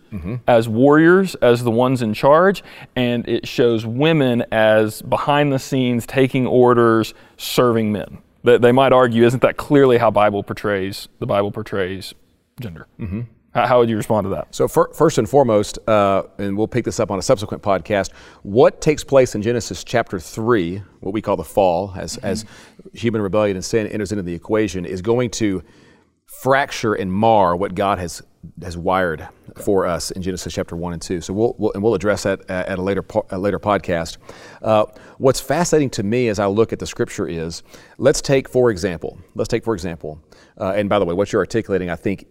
as 0.46 0.68
warriors, 0.68 1.34
as 1.36 1.64
the 1.64 1.70
ones 1.70 2.02
in 2.02 2.12
charge, 2.14 2.62
and 2.94 3.26
it 3.28 3.48
shows 3.48 3.86
women 3.86 4.44
as 4.52 5.00
behind 5.02 5.52
the 5.52 5.58
scenes, 5.58 6.04
taking 6.06 6.46
orders, 6.46 7.14
serving 7.36 7.92
men. 7.92 8.18
They, 8.44 8.58
they 8.58 8.72
might 8.72 8.92
argue, 8.92 9.24
isn't 9.24 9.42
that 9.42 9.56
clearly 9.56 9.98
how 9.98 10.10
Bible 10.10 10.42
portrays 10.42 11.08
the 11.18 11.26
Bible 11.26 11.50
portrays 11.50 12.14
gender? 12.60 12.86
Mm-hmm. 13.00 13.22
How, 13.66 13.78
would 13.78 13.88
you 13.88 13.96
respond 13.96 14.24
to 14.26 14.28
that? 14.30 14.54
So, 14.54 14.68
fir- 14.68 14.92
first 14.92 15.18
and 15.18 15.28
foremost, 15.28 15.78
uh, 15.88 16.24
and 16.38 16.56
we'll 16.56 16.68
pick 16.68 16.84
this 16.84 17.00
up 17.00 17.10
on 17.10 17.18
a 17.18 17.22
subsequent 17.22 17.62
podcast, 17.62 18.12
what 18.42 18.80
takes 18.80 19.04
place 19.04 19.34
in 19.34 19.42
Genesis 19.42 19.84
chapter 19.84 20.20
3, 20.20 20.82
what 21.00 21.12
we 21.12 21.22
call 21.22 21.36
the 21.36 21.44
fall, 21.44 21.92
as, 21.96 22.16
as 22.18 22.44
human 22.92 23.22
rebellion 23.22 23.56
and 23.56 23.64
sin 23.64 23.86
enters 23.88 24.12
into 24.12 24.22
the 24.22 24.34
equation, 24.34 24.84
is 24.84 25.02
going 25.02 25.30
to 25.30 25.62
fracture 26.26 26.94
and 26.94 27.12
mar 27.12 27.56
what 27.56 27.74
God 27.74 27.98
has, 27.98 28.22
has 28.62 28.76
wired 28.76 29.26
for 29.56 29.86
us 29.86 30.10
in 30.10 30.20
Genesis 30.22 30.52
chapter 30.52 30.76
1 30.76 30.92
and 30.92 31.02
2. 31.02 31.20
So, 31.20 31.32
we'll, 31.32 31.54
we'll, 31.58 31.72
and 31.72 31.82
we'll 31.82 31.94
address 31.94 32.24
that 32.24 32.48
at 32.50 32.68
at 32.68 32.78
a 32.78 32.82
later, 32.82 33.02
po- 33.02 33.26
a 33.30 33.38
later 33.38 33.58
podcast. 33.58 34.18
Uh, 34.62 34.86
what's 35.16 35.40
fascinating 35.40 35.90
to 35.90 36.02
me 36.02 36.28
as 36.28 36.38
I 36.38 36.46
look 36.46 36.72
at 36.72 36.78
the 36.78 36.86
scripture 36.86 37.26
is 37.26 37.62
let's 37.96 38.20
take, 38.20 38.48
for 38.48 38.70
example, 38.70 39.18
let's 39.34 39.48
take, 39.48 39.64
for 39.64 39.74
example, 39.74 40.20
uh, 40.60 40.72
and 40.76 40.88
by 40.88 40.98
the 40.98 41.04
way, 41.04 41.14
what 41.14 41.32
you're 41.32 41.40
articulating, 41.40 41.90
I 41.90 41.96
think, 41.96 42.26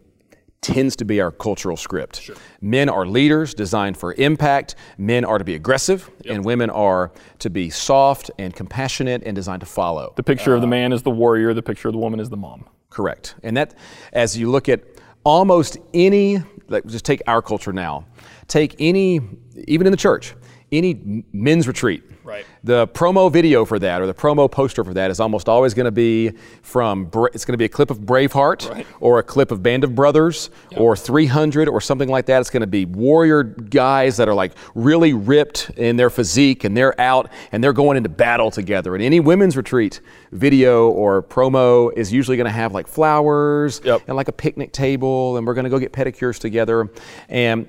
tends 0.62 0.96
to 0.98 1.06
be 1.06 1.22
our 1.22 1.32
cultural 1.32 1.78
script. 1.78 2.30
Men 2.62 2.90
are 2.90 3.06
leaders 3.06 3.54
designed 3.54 3.98
for 3.98 4.14
impact. 4.16 4.76
Men 4.98 5.24
are 5.24 5.38
to 5.38 5.44
be 5.44 5.56
aggressive, 5.56 6.10
and 6.26 6.44
women 6.44 6.70
are 6.70 7.12
to 7.40 7.50
be 7.50 7.70
soft 7.70 8.32
and 8.38 8.54
compassionate 8.56 9.24
and 9.24 9.36
designed 9.36 9.62
to 9.62 9.66
follow. 9.66 10.14
The 10.16 10.24
picture 10.24 10.54
of 10.54 10.62
the 10.62 10.68
uh, 10.68 10.72
man 10.72 10.94
is 10.94 11.04
the 11.04 11.12
warrior. 11.12 11.54
The 11.54 11.64
picture 11.64 11.88
of 11.88 11.94
the 11.94 12.00
woman 12.00 12.20
is 12.20 12.30
the 12.30 12.38
mom. 12.38 12.68
Correct. 12.90 13.36
And 13.44 13.56
that, 13.58 13.76
as 14.14 14.38
you 14.38 14.50
look 14.50 14.68
at 14.68 14.84
almost 15.24 15.78
any, 15.94 16.40
like 16.68 16.86
just 16.86 17.06
take 17.06 17.22
our 17.28 17.42
culture 17.42 17.74
now, 17.74 18.06
take 18.48 18.76
any, 18.80 19.22
even 19.68 19.86
in 19.88 19.92
the 19.92 19.98
church, 19.98 20.34
any 20.72 21.24
men's 21.32 21.68
retreat. 21.68 22.04
Right. 22.24 22.46
The 22.62 22.90
promo 22.90 23.32
video 23.32 23.64
for 23.64 23.80
that, 23.80 24.02
or 24.02 24.06
the 24.06 24.14
promo 24.14 24.52
poster 24.52 24.84
for 24.84 24.94
that, 24.96 25.10
is 25.12 25.22
almost 25.22 25.48
always 25.48 25.74
going 25.74 25.86
to 25.86 25.92
be 25.92 26.32
from. 26.62 27.10
It's 27.34 27.46
going 27.46 27.54
to 27.54 27.58
be 27.58 27.64
a 27.64 27.70
clip 27.70 27.90
of 27.90 28.00
Braveheart, 28.00 28.70
Right. 28.70 28.86
or 29.00 29.20
a 29.20 29.24
clip 29.24 29.52
of 29.52 29.64
Band 29.64 29.86
of 29.86 29.96
Brothers, 29.96 30.50
or 30.76 30.98
300, 30.98 31.70
or 31.70 31.80
something 31.80 32.10
like 32.10 32.26
that. 32.26 32.42
It's 32.42 32.50
going 32.50 32.62
to 32.62 32.68
be 32.68 32.84
warrior 32.84 33.44
guys 33.44 34.18
that 34.18 34.28
are 34.28 34.34
like 34.34 34.52
really 34.76 35.14
ripped 35.14 35.70
in 35.78 35.96
their 35.96 36.10
physique, 36.10 36.66
and 36.66 36.76
they're 36.76 37.00
out 37.00 37.30
and 37.54 37.64
they're 37.64 37.72
going 37.72 37.96
into 37.96 38.10
battle 38.10 38.52
together. 38.52 38.94
And 38.94 39.02
any 39.02 39.22
women's 39.22 39.56
retreat 39.56 40.02
video 40.34 40.90
or 40.90 41.24
promo 41.24 41.98
is 41.98 42.12
usually 42.12 42.36
going 42.36 42.46
to 42.46 42.52
have 42.52 42.74
like 42.74 42.88
flowers 42.88 43.80
Yep. 43.86 44.02
and 44.08 44.18
like 44.18 44.28
a 44.28 44.34
picnic 44.34 44.74
table, 44.74 45.38
and 45.38 45.48
we're 45.48 45.54
going 45.54 45.64
to 45.64 45.70
go 45.70 45.80
get 45.80 45.94
pedicures 45.94 46.38
together. 46.40 46.90
And 47.30 47.68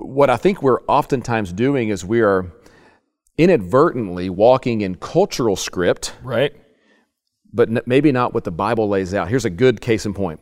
what 0.00 0.30
I 0.30 0.36
think 0.36 0.62
we're 0.62 0.80
oftentimes 0.82 1.52
doing 1.52 1.88
is 1.90 2.04
we 2.04 2.20
are 2.20 2.52
inadvertently 3.38 4.28
walking 4.30 4.80
in 4.80 4.96
cultural 4.96 5.56
script, 5.56 6.14
Right. 6.22 6.52
but 7.52 7.86
maybe 7.86 8.12
not 8.12 8.34
what 8.34 8.44
the 8.44 8.50
Bible 8.50 8.88
lays 8.88 9.14
out. 9.14 9.28
Here's 9.28 9.44
a 9.44 9.50
good 9.50 9.80
case 9.80 10.04
in 10.06 10.14
point. 10.14 10.40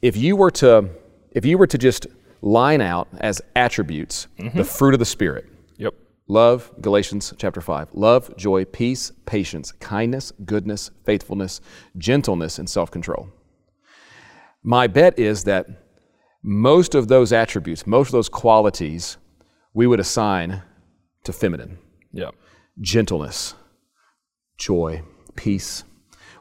If 0.00 0.16
you 0.16 0.34
were 0.36 0.50
to, 0.52 0.90
if 1.30 1.44
you 1.44 1.58
were 1.58 1.66
to 1.68 1.78
just 1.78 2.06
line 2.40 2.80
out 2.80 3.08
as 3.18 3.40
attributes 3.54 4.26
mm-hmm. 4.38 4.56
the 4.56 4.64
fruit 4.64 4.94
of 4.94 4.98
the 4.98 5.04
Spirit, 5.06 5.46
Yep. 5.78 5.94
love, 6.26 6.72
Galatians 6.80 7.32
chapter 7.38 7.60
5, 7.60 7.88
love, 7.94 8.36
joy, 8.36 8.64
peace, 8.64 9.12
patience, 9.26 9.70
kindness, 9.72 10.32
goodness, 10.44 10.90
faithfulness, 11.04 11.60
gentleness, 11.96 12.58
and 12.58 12.68
self 12.68 12.90
control. 12.90 13.28
My 14.64 14.86
bet 14.86 15.18
is 15.18 15.44
that 15.44 15.66
most 16.42 16.94
of 16.94 17.08
those 17.08 17.32
attributes, 17.32 17.86
most 17.86 18.08
of 18.08 18.12
those 18.12 18.28
qualities, 18.28 19.16
we 19.74 19.86
would 19.86 20.00
assign 20.00 20.62
to 21.24 21.32
feminine 21.32 21.78
Yeah. 22.12 22.30
gentleness, 22.80 23.54
joy, 24.58 25.02
peace. 25.36 25.84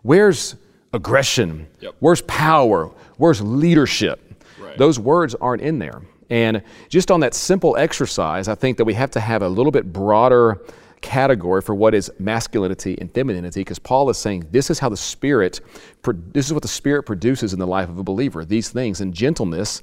Where's 0.01 0.55
aggression? 0.93 1.67
Yep. 1.79 1.95
Where's 1.99 2.21
power? 2.23 2.91
Where's 3.17 3.41
leadership? 3.41 4.43
Right. 4.59 4.77
Those 4.77 4.99
words 4.99 5.35
aren't 5.35 5.61
in 5.61 5.79
there. 5.79 6.01
And 6.29 6.63
just 6.89 7.11
on 7.11 7.19
that 7.19 7.33
simple 7.33 7.75
exercise, 7.77 8.47
I 8.47 8.55
think 8.55 8.77
that 8.77 8.85
we 8.85 8.93
have 8.95 9.11
to 9.11 9.19
have 9.19 9.41
a 9.41 9.49
little 9.49 9.71
bit 9.71 9.91
broader 9.93 10.61
category 11.01 11.61
for 11.61 11.73
what 11.73 11.93
is 11.93 12.11
masculinity 12.19 12.97
and 12.99 13.11
femininity 13.13 13.61
because 13.61 13.79
Paul 13.79 14.09
is 14.09 14.17
saying 14.17 14.47
this 14.51 14.69
is 14.69 14.79
how 14.79 14.89
the 14.89 14.97
spirit 14.97 15.61
this 16.03 16.45
is 16.45 16.53
what 16.53 16.61
the 16.61 16.67
spirit 16.67 17.03
produces 17.03 17.53
in 17.53 17.59
the 17.59 17.67
life 17.67 17.89
of 17.89 17.97
a 17.97 18.03
believer 18.03 18.45
these 18.45 18.69
things 18.69 19.01
and 19.01 19.13
gentleness 19.13 19.81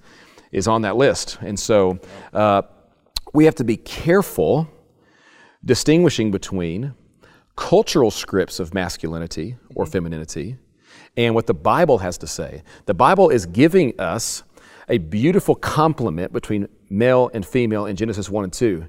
is 0.53 0.69
on 0.69 0.83
that 0.83 0.97
list 0.97 1.39
and 1.43 1.59
so 1.59 1.99
uh, 2.33 2.63
we 3.35 3.45
have 3.45 3.57
to 3.57 3.65
be 3.65 3.77
careful 3.77 4.69
distinguishing 5.65 6.31
between 6.31 6.95
cultural 7.57 8.11
scripts 8.11 8.61
of 8.61 8.73
masculinity 8.73 9.57
or 9.75 9.85
femininity 9.85 10.57
and 11.17 11.35
what 11.35 11.47
the 11.47 11.55
Bible 11.55 11.99
has 11.99 12.17
to 12.19 12.27
say. 12.27 12.63
The 12.87 12.95
Bible 12.95 13.31
is 13.31 13.47
giving 13.47 13.99
us 14.01 14.45
a 14.89 14.99
beautiful 14.99 15.55
complement 15.55 16.33
between 16.33 16.69
male 16.89 17.31
and 17.35 17.45
female 17.45 17.87
in 17.87 17.97
Genesis 17.97 18.31
1 18.31 18.45
and 18.45 18.53
2. 18.53 18.87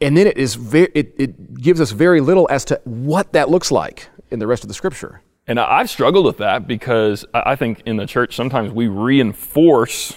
And 0.00 0.16
then 0.16 0.28
it, 0.28 0.38
is 0.38 0.54
ve- 0.54 0.88
it, 0.94 1.14
it 1.18 1.54
gives 1.54 1.80
us 1.80 1.90
very 1.90 2.20
little 2.20 2.46
as 2.50 2.64
to 2.66 2.80
what 2.84 3.32
that 3.32 3.50
looks 3.50 3.72
like 3.72 4.08
in 4.30 4.38
the 4.38 4.46
rest 4.46 4.62
of 4.62 4.68
the 4.68 4.74
scripture. 4.74 5.22
And 5.46 5.58
I've 5.58 5.90
struggled 5.90 6.26
with 6.26 6.38
that 6.38 6.66
because 6.66 7.24
I 7.32 7.56
think 7.56 7.82
in 7.86 7.96
the 7.96 8.06
church 8.06 8.36
sometimes 8.36 8.70
we 8.70 8.86
reinforce 8.86 10.14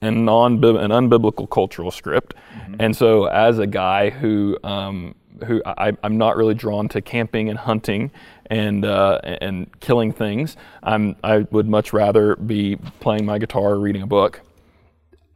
an, 0.00 0.24
non 0.24 0.64
an 0.64 0.90
unbiblical 0.90 1.50
cultural 1.50 1.90
script. 1.90 2.34
And 2.78 2.96
so, 2.96 3.24
as 3.24 3.58
a 3.58 3.66
guy 3.66 4.10
who 4.10 4.56
um, 4.62 5.14
who 5.44 5.62
I, 5.66 5.92
I'm 6.02 6.18
not 6.18 6.36
really 6.36 6.54
drawn 6.54 6.88
to 6.90 7.00
camping 7.00 7.48
and 7.48 7.58
hunting 7.58 8.10
and 8.46 8.84
uh, 8.84 9.20
and 9.24 9.68
killing 9.80 10.12
things, 10.12 10.56
I'm 10.82 11.16
I 11.22 11.38
would 11.50 11.68
much 11.68 11.92
rather 11.92 12.36
be 12.36 12.76
playing 13.00 13.26
my 13.26 13.38
guitar 13.38 13.72
or 13.72 13.80
reading 13.80 14.02
a 14.02 14.06
book. 14.06 14.40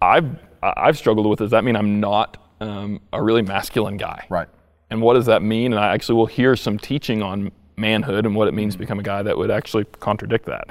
I've 0.00 0.38
I've 0.62 0.96
struggled 0.96 1.26
with 1.26 1.40
does 1.40 1.50
that 1.50 1.64
mean 1.64 1.76
I'm 1.76 2.00
not 2.00 2.38
um, 2.60 3.00
a 3.12 3.22
really 3.22 3.42
masculine 3.42 3.96
guy? 3.96 4.26
Right. 4.28 4.48
And 4.90 5.00
what 5.02 5.14
does 5.14 5.26
that 5.26 5.42
mean? 5.42 5.72
And 5.72 5.80
I 5.80 5.92
actually 5.94 6.16
will 6.16 6.26
hear 6.26 6.56
some 6.56 6.78
teaching 6.78 7.22
on 7.22 7.50
manhood 7.76 8.26
and 8.26 8.34
what 8.34 8.48
it 8.48 8.54
means 8.54 8.74
to 8.74 8.78
become 8.78 8.98
a 8.98 9.02
guy 9.02 9.22
that 9.22 9.36
would 9.36 9.50
actually 9.50 9.84
contradict 9.84 10.46
that. 10.46 10.68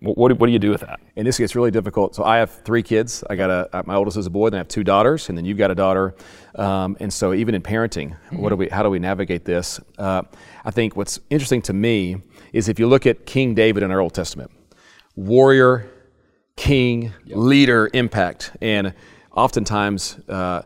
What, 0.00 0.18
what, 0.18 0.28
do, 0.28 0.34
what 0.34 0.46
do 0.48 0.52
you 0.52 0.58
do 0.58 0.70
with 0.70 0.82
that? 0.82 1.00
And 1.16 1.26
this 1.26 1.38
gets 1.38 1.54
really 1.54 1.70
difficult. 1.70 2.14
So 2.14 2.24
I 2.24 2.36
have 2.36 2.50
three 2.50 2.82
kids. 2.82 3.24
I 3.30 3.36
got 3.36 3.50
a 3.50 3.68
uh, 3.72 3.82
my 3.86 3.94
oldest 3.94 4.18
is 4.18 4.26
a 4.26 4.30
boy. 4.30 4.50
Then 4.50 4.58
I 4.58 4.60
have 4.60 4.68
two 4.68 4.84
daughters, 4.84 5.28
and 5.28 5.38
then 5.38 5.44
you've 5.46 5.56
got 5.56 5.70
a 5.70 5.74
daughter. 5.74 6.14
Um, 6.56 6.96
and 7.00 7.10
so 7.12 7.32
even 7.32 7.54
in 7.54 7.62
parenting, 7.62 8.16
what 8.30 8.50
do 8.50 8.56
we? 8.56 8.68
How 8.68 8.82
do 8.82 8.90
we 8.90 8.98
navigate 8.98 9.44
this? 9.46 9.80
Uh, 9.96 10.22
I 10.64 10.70
think 10.70 10.94
what's 10.94 11.20
interesting 11.30 11.62
to 11.62 11.72
me 11.72 12.20
is 12.52 12.68
if 12.68 12.78
you 12.78 12.86
look 12.86 13.06
at 13.06 13.24
King 13.24 13.54
David 13.54 13.82
in 13.82 13.90
our 13.90 14.00
Old 14.00 14.12
Testament, 14.12 14.50
warrior, 15.16 15.90
king, 16.56 17.12
leader, 17.26 17.88
impact, 17.94 18.52
and 18.60 18.92
oftentimes. 19.32 20.18
Uh, 20.28 20.62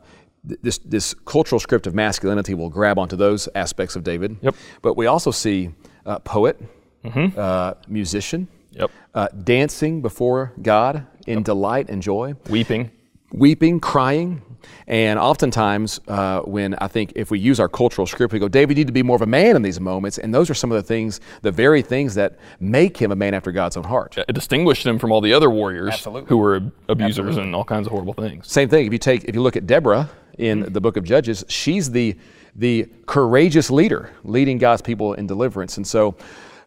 this, 0.62 0.78
this 0.78 1.14
cultural 1.24 1.58
script 1.60 1.86
of 1.86 1.94
masculinity 1.94 2.54
will 2.54 2.70
grab 2.70 2.98
onto 2.98 3.16
those 3.16 3.48
aspects 3.54 3.96
of 3.96 4.04
David. 4.04 4.36
Yep. 4.40 4.54
But 4.82 4.96
we 4.96 5.06
also 5.06 5.30
see 5.30 5.70
uh, 6.06 6.18
poet, 6.20 6.60
uh, 7.04 7.74
musician, 7.88 8.48
Yep. 8.72 8.90
uh, 9.14 9.28
dancing 9.44 10.02
before 10.02 10.52
God 10.62 11.06
in 11.26 11.42
delight 11.42 11.88
and 11.90 12.00
joy, 12.02 12.34
Weeping. 12.48 12.90
weeping, 13.32 13.80
crying. 13.80 14.42
And 14.86 15.18
oftentimes, 15.18 16.00
uh, 16.08 16.40
when 16.40 16.74
I 16.74 16.88
think 16.88 17.12
if 17.16 17.30
we 17.30 17.38
use 17.38 17.60
our 17.60 17.68
cultural 17.68 18.06
script, 18.06 18.32
we 18.32 18.38
go, 18.38 18.48
David, 18.48 18.76
you 18.76 18.82
need 18.84 18.86
to 18.88 18.92
be 18.92 19.02
more 19.02 19.16
of 19.16 19.22
a 19.22 19.26
man 19.26 19.56
in 19.56 19.62
these 19.62 19.80
moments. 19.80 20.18
And 20.18 20.34
those 20.34 20.50
are 20.50 20.54
some 20.54 20.70
of 20.70 20.76
the 20.76 20.82
things, 20.82 21.20
the 21.42 21.50
very 21.52 21.80
things 21.82 22.14
that 22.16 22.38
make 22.60 22.96
him 22.96 23.10
a 23.12 23.16
man 23.16 23.34
after 23.34 23.52
God's 23.52 23.76
own 23.76 23.84
heart. 23.84 24.16
It 24.18 24.32
distinguished 24.34 24.84
him 24.86 24.98
from 24.98 25.12
all 25.12 25.20
the 25.20 25.32
other 25.32 25.48
warriors 25.50 25.94
Absolutely. 25.94 26.28
who 26.28 26.36
were 26.38 26.60
abusers 26.88 27.36
and 27.36 27.54
all 27.54 27.64
kinds 27.64 27.86
of 27.86 27.92
horrible 27.92 28.14
things. 28.14 28.50
Same 28.50 28.68
thing. 28.68 28.86
If 28.86 28.92
you 28.92 28.98
take, 28.98 29.24
if 29.24 29.34
you 29.34 29.42
look 29.42 29.56
at 29.56 29.66
Deborah 29.66 30.10
in 30.38 30.72
the 30.72 30.80
book 30.80 30.96
of 30.96 31.04
Judges, 31.04 31.44
she's 31.48 31.90
the 31.90 32.16
the 32.54 32.88
courageous 33.06 33.70
leader 33.70 34.10
leading 34.24 34.58
God's 34.58 34.82
people 34.82 35.14
in 35.14 35.26
deliverance. 35.26 35.76
And 35.76 35.86
so, 35.86 36.16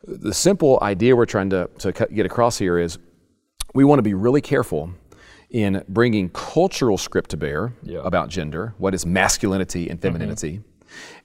the 0.07 0.33
simple 0.33 0.79
idea 0.81 1.15
we're 1.15 1.25
trying 1.25 1.49
to, 1.49 1.69
to 1.79 1.91
get 1.91 2.25
across 2.25 2.57
here 2.57 2.79
is, 2.79 2.97
we 3.73 3.83
want 3.83 3.99
to 3.99 4.03
be 4.03 4.13
really 4.13 4.41
careful 4.41 4.91
in 5.49 5.83
bringing 5.89 6.29
cultural 6.29 6.97
script 6.97 7.29
to 7.31 7.37
bear 7.37 7.73
Yeah. 7.83 7.99
about 8.03 8.29
gender, 8.29 8.73
what 8.77 8.93
is 8.93 9.05
masculinity 9.05 9.89
and 9.89 9.99
mm-hmm. 9.99 10.13
femininity, 10.13 10.61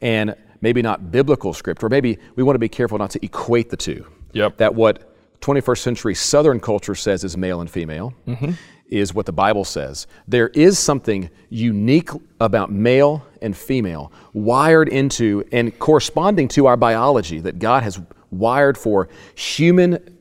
and 0.01 0.35
maybe 0.61 0.83
not 0.83 1.13
biblical 1.13 1.53
script, 1.53 1.83
or 1.85 1.89
maybe 1.89 2.19
we 2.35 2.43
want 2.43 2.57
to 2.57 2.61
be 2.61 2.69
careful 2.69 2.99
not 2.99 3.11
to 3.11 3.25
equate 3.25 3.71
the 3.71 3.77
two. 3.77 4.05
Yep. 4.33 4.57
That 4.57 4.75
what 4.75 5.15
21st 5.41 5.79
century 5.79 6.15
Southern 6.15 6.61
culture 6.61 6.95
says 6.95 7.23
is 7.23 7.37
male 7.37 7.61
and 7.61 7.71
female 7.71 8.15
mm-hmm. 8.27 8.53
Is 8.89 9.15
what 9.15 9.27
the 9.27 9.33
Bible 9.33 9.65
says. 9.65 10.07
There 10.29 10.49
is 10.49 10.79
something 10.79 11.31
unique 11.49 12.11
about 12.41 12.71
male 12.71 13.27
and 13.43 13.57
female, 13.57 14.13
wired 14.33 14.89
into 14.89 15.45
and 15.53 15.77
corresponding 15.79 16.49
to 16.49 16.67
our 16.67 16.77
biology 16.77 17.41
that 17.41 17.59
God 17.59 17.83
has 17.83 18.01
wired 18.31 18.77
for 18.79 19.09
human 19.35 20.19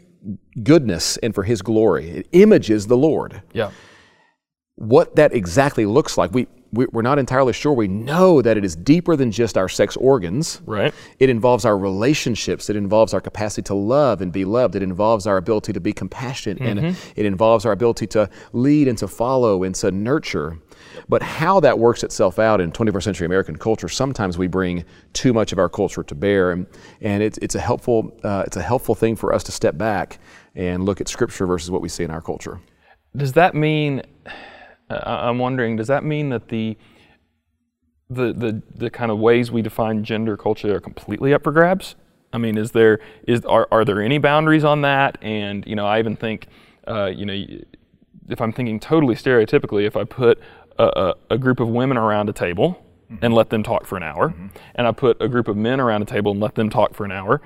goodness 0.64 1.18
and 1.18 1.34
for 1.34 1.44
His 1.44 1.62
glory. 1.62 2.10
It 2.10 2.28
images 2.32 2.88
the 2.88 2.98
Lord. 2.98 3.42
Yeah. 3.54 3.72
What 4.76 5.16
that 5.16 5.34
exactly 5.34 5.86
looks 5.86 6.18
like, 6.18 6.34
we, 6.34 6.48
we're 6.76 7.02
not 7.02 7.20
entirely 7.20 7.54
sure. 7.54 7.74
We 7.74 7.88
know 7.88 8.42
that 8.42 8.58
it 8.58 8.66
is 8.66 8.76
deeper 8.76 9.16
than 9.16 9.32
just 9.32 9.58
our 9.58 9.70
sex 9.70 9.96
organs. 9.98 10.62
Right. 10.66 10.94
It 11.20 11.30
involves 11.30 11.66
our 11.66 11.78
relationships. 11.78 12.70
It 12.70 12.76
involves 12.76 13.14
our 13.14 13.22
capacity 13.22 13.64
to 13.64 13.74
love 13.74 14.22
and 14.22 14.32
be 14.32 14.46
loved. 14.46 14.76
It 14.76 14.84
involves 14.84 15.28
our 15.28 15.38
ability 15.38 15.74
to 15.74 15.80
be 15.80 15.94
compassionate. 15.94 16.62
And 16.62 16.98
it 17.16 17.26
involves 17.26 17.66
our 17.66 17.72
ability 17.72 18.08
to 18.08 18.30
lead 18.54 18.88
and 18.88 18.98
to 18.98 19.08
follow 19.08 19.64
and 19.64 19.74
to 19.76 19.92
nurture. 19.92 20.60
But 21.10 21.22
how 21.22 21.60
that 21.62 21.80
works 21.80 22.04
itself 22.04 22.40
out 22.40 22.62
in 22.62 22.72
21st 22.72 23.04
century 23.04 23.26
American 23.26 23.58
culture, 23.58 23.90
sometimes 23.90 24.38
we 24.38 24.48
bring 24.48 24.86
too 25.14 25.34
much 25.34 25.52
of 25.52 25.60
our 25.60 25.70
culture 25.70 26.04
to 26.04 26.16
bear. 26.16 26.52
And, 26.52 26.68
and 27.02 27.24
it's, 27.24 27.38
it's, 27.40 27.56
a 27.56 27.60
helpful, 27.60 28.18
uh, 28.24 28.44
it's 28.46 28.58
a 28.58 28.62
helpful 28.62 28.96
thing 28.96 29.16
for 29.16 29.34
us 29.34 29.44
to 29.46 29.52
step 29.52 29.78
back 29.78 30.20
and 30.56 30.86
look 30.86 31.02
at 31.02 31.08
Scripture 31.08 31.46
versus 31.46 31.72
what 31.72 31.82
we 31.82 31.90
see 31.90 32.04
in 32.04 32.12
our 32.12 32.22
culture. 32.22 32.60
Does 33.16 33.34
that 33.34 33.56
mean? 33.56 34.02
I'm 34.90 35.40
wondering. 35.40 35.76
Does 35.76 35.88
that 35.88 36.04
mean 36.04 36.30
that 36.30 36.50
the 36.50 36.78
the 38.10 38.34
the 38.34 38.62
the 38.76 38.90
kind 38.90 39.12
of 39.12 39.20
ways 39.20 39.52
we 39.52 39.62
define 39.62 40.04
gender 40.04 40.38
culture 40.38 40.76
are 40.76 40.80
completely 40.80 41.34
up 41.34 41.44
for 41.44 41.52
grabs? 41.52 41.96
I 42.32 42.38
mean, 42.38 42.58
is 42.58 42.72
there 42.72 43.00
is 43.28 43.46
are 43.46 43.68
are 43.72 43.86
there 43.86 44.02
any 44.02 44.18
boundaries 44.18 44.64
on 44.64 44.82
that? 44.82 45.18
And 45.22 45.66
you 45.66 45.76
know, 45.76 45.86
I 45.86 46.00
even 46.00 46.16
think, 46.16 46.48
uh, 46.88 47.06
you 47.06 47.26
know, 47.26 47.46
if 48.30 48.42
I'm 48.42 48.52
thinking 48.52 48.80
totally 48.80 49.16
stereotypically, 49.16 49.86
if 49.86 49.96
I 49.96 50.04
put 50.04 50.40
a, 50.78 50.84
a, 50.84 51.14
a 51.32 51.38
group 51.38 51.60
of 51.60 51.70
women 51.70 51.98
around 51.98 52.30
a 52.30 52.34
table 52.34 52.85
and 53.22 53.34
let 53.34 53.50
them 53.50 53.62
talk 53.64 53.86
for 53.86 53.98
an 53.98 54.04
hour, 54.04 54.34
and 54.76 54.88
I 54.88 54.92
put 54.92 55.22
a 55.22 55.28
group 55.28 55.48
of 55.48 55.56
men 55.56 55.80
around 55.80 56.02
a 56.02 56.06
table 56.06 56.32
and 56.32 56.42
let 56.42 56.56
them 56.56 56.70
talk 56.70 56.94
for 56.96 57.06
an 57.06 57.12
hour, 57.12 57.42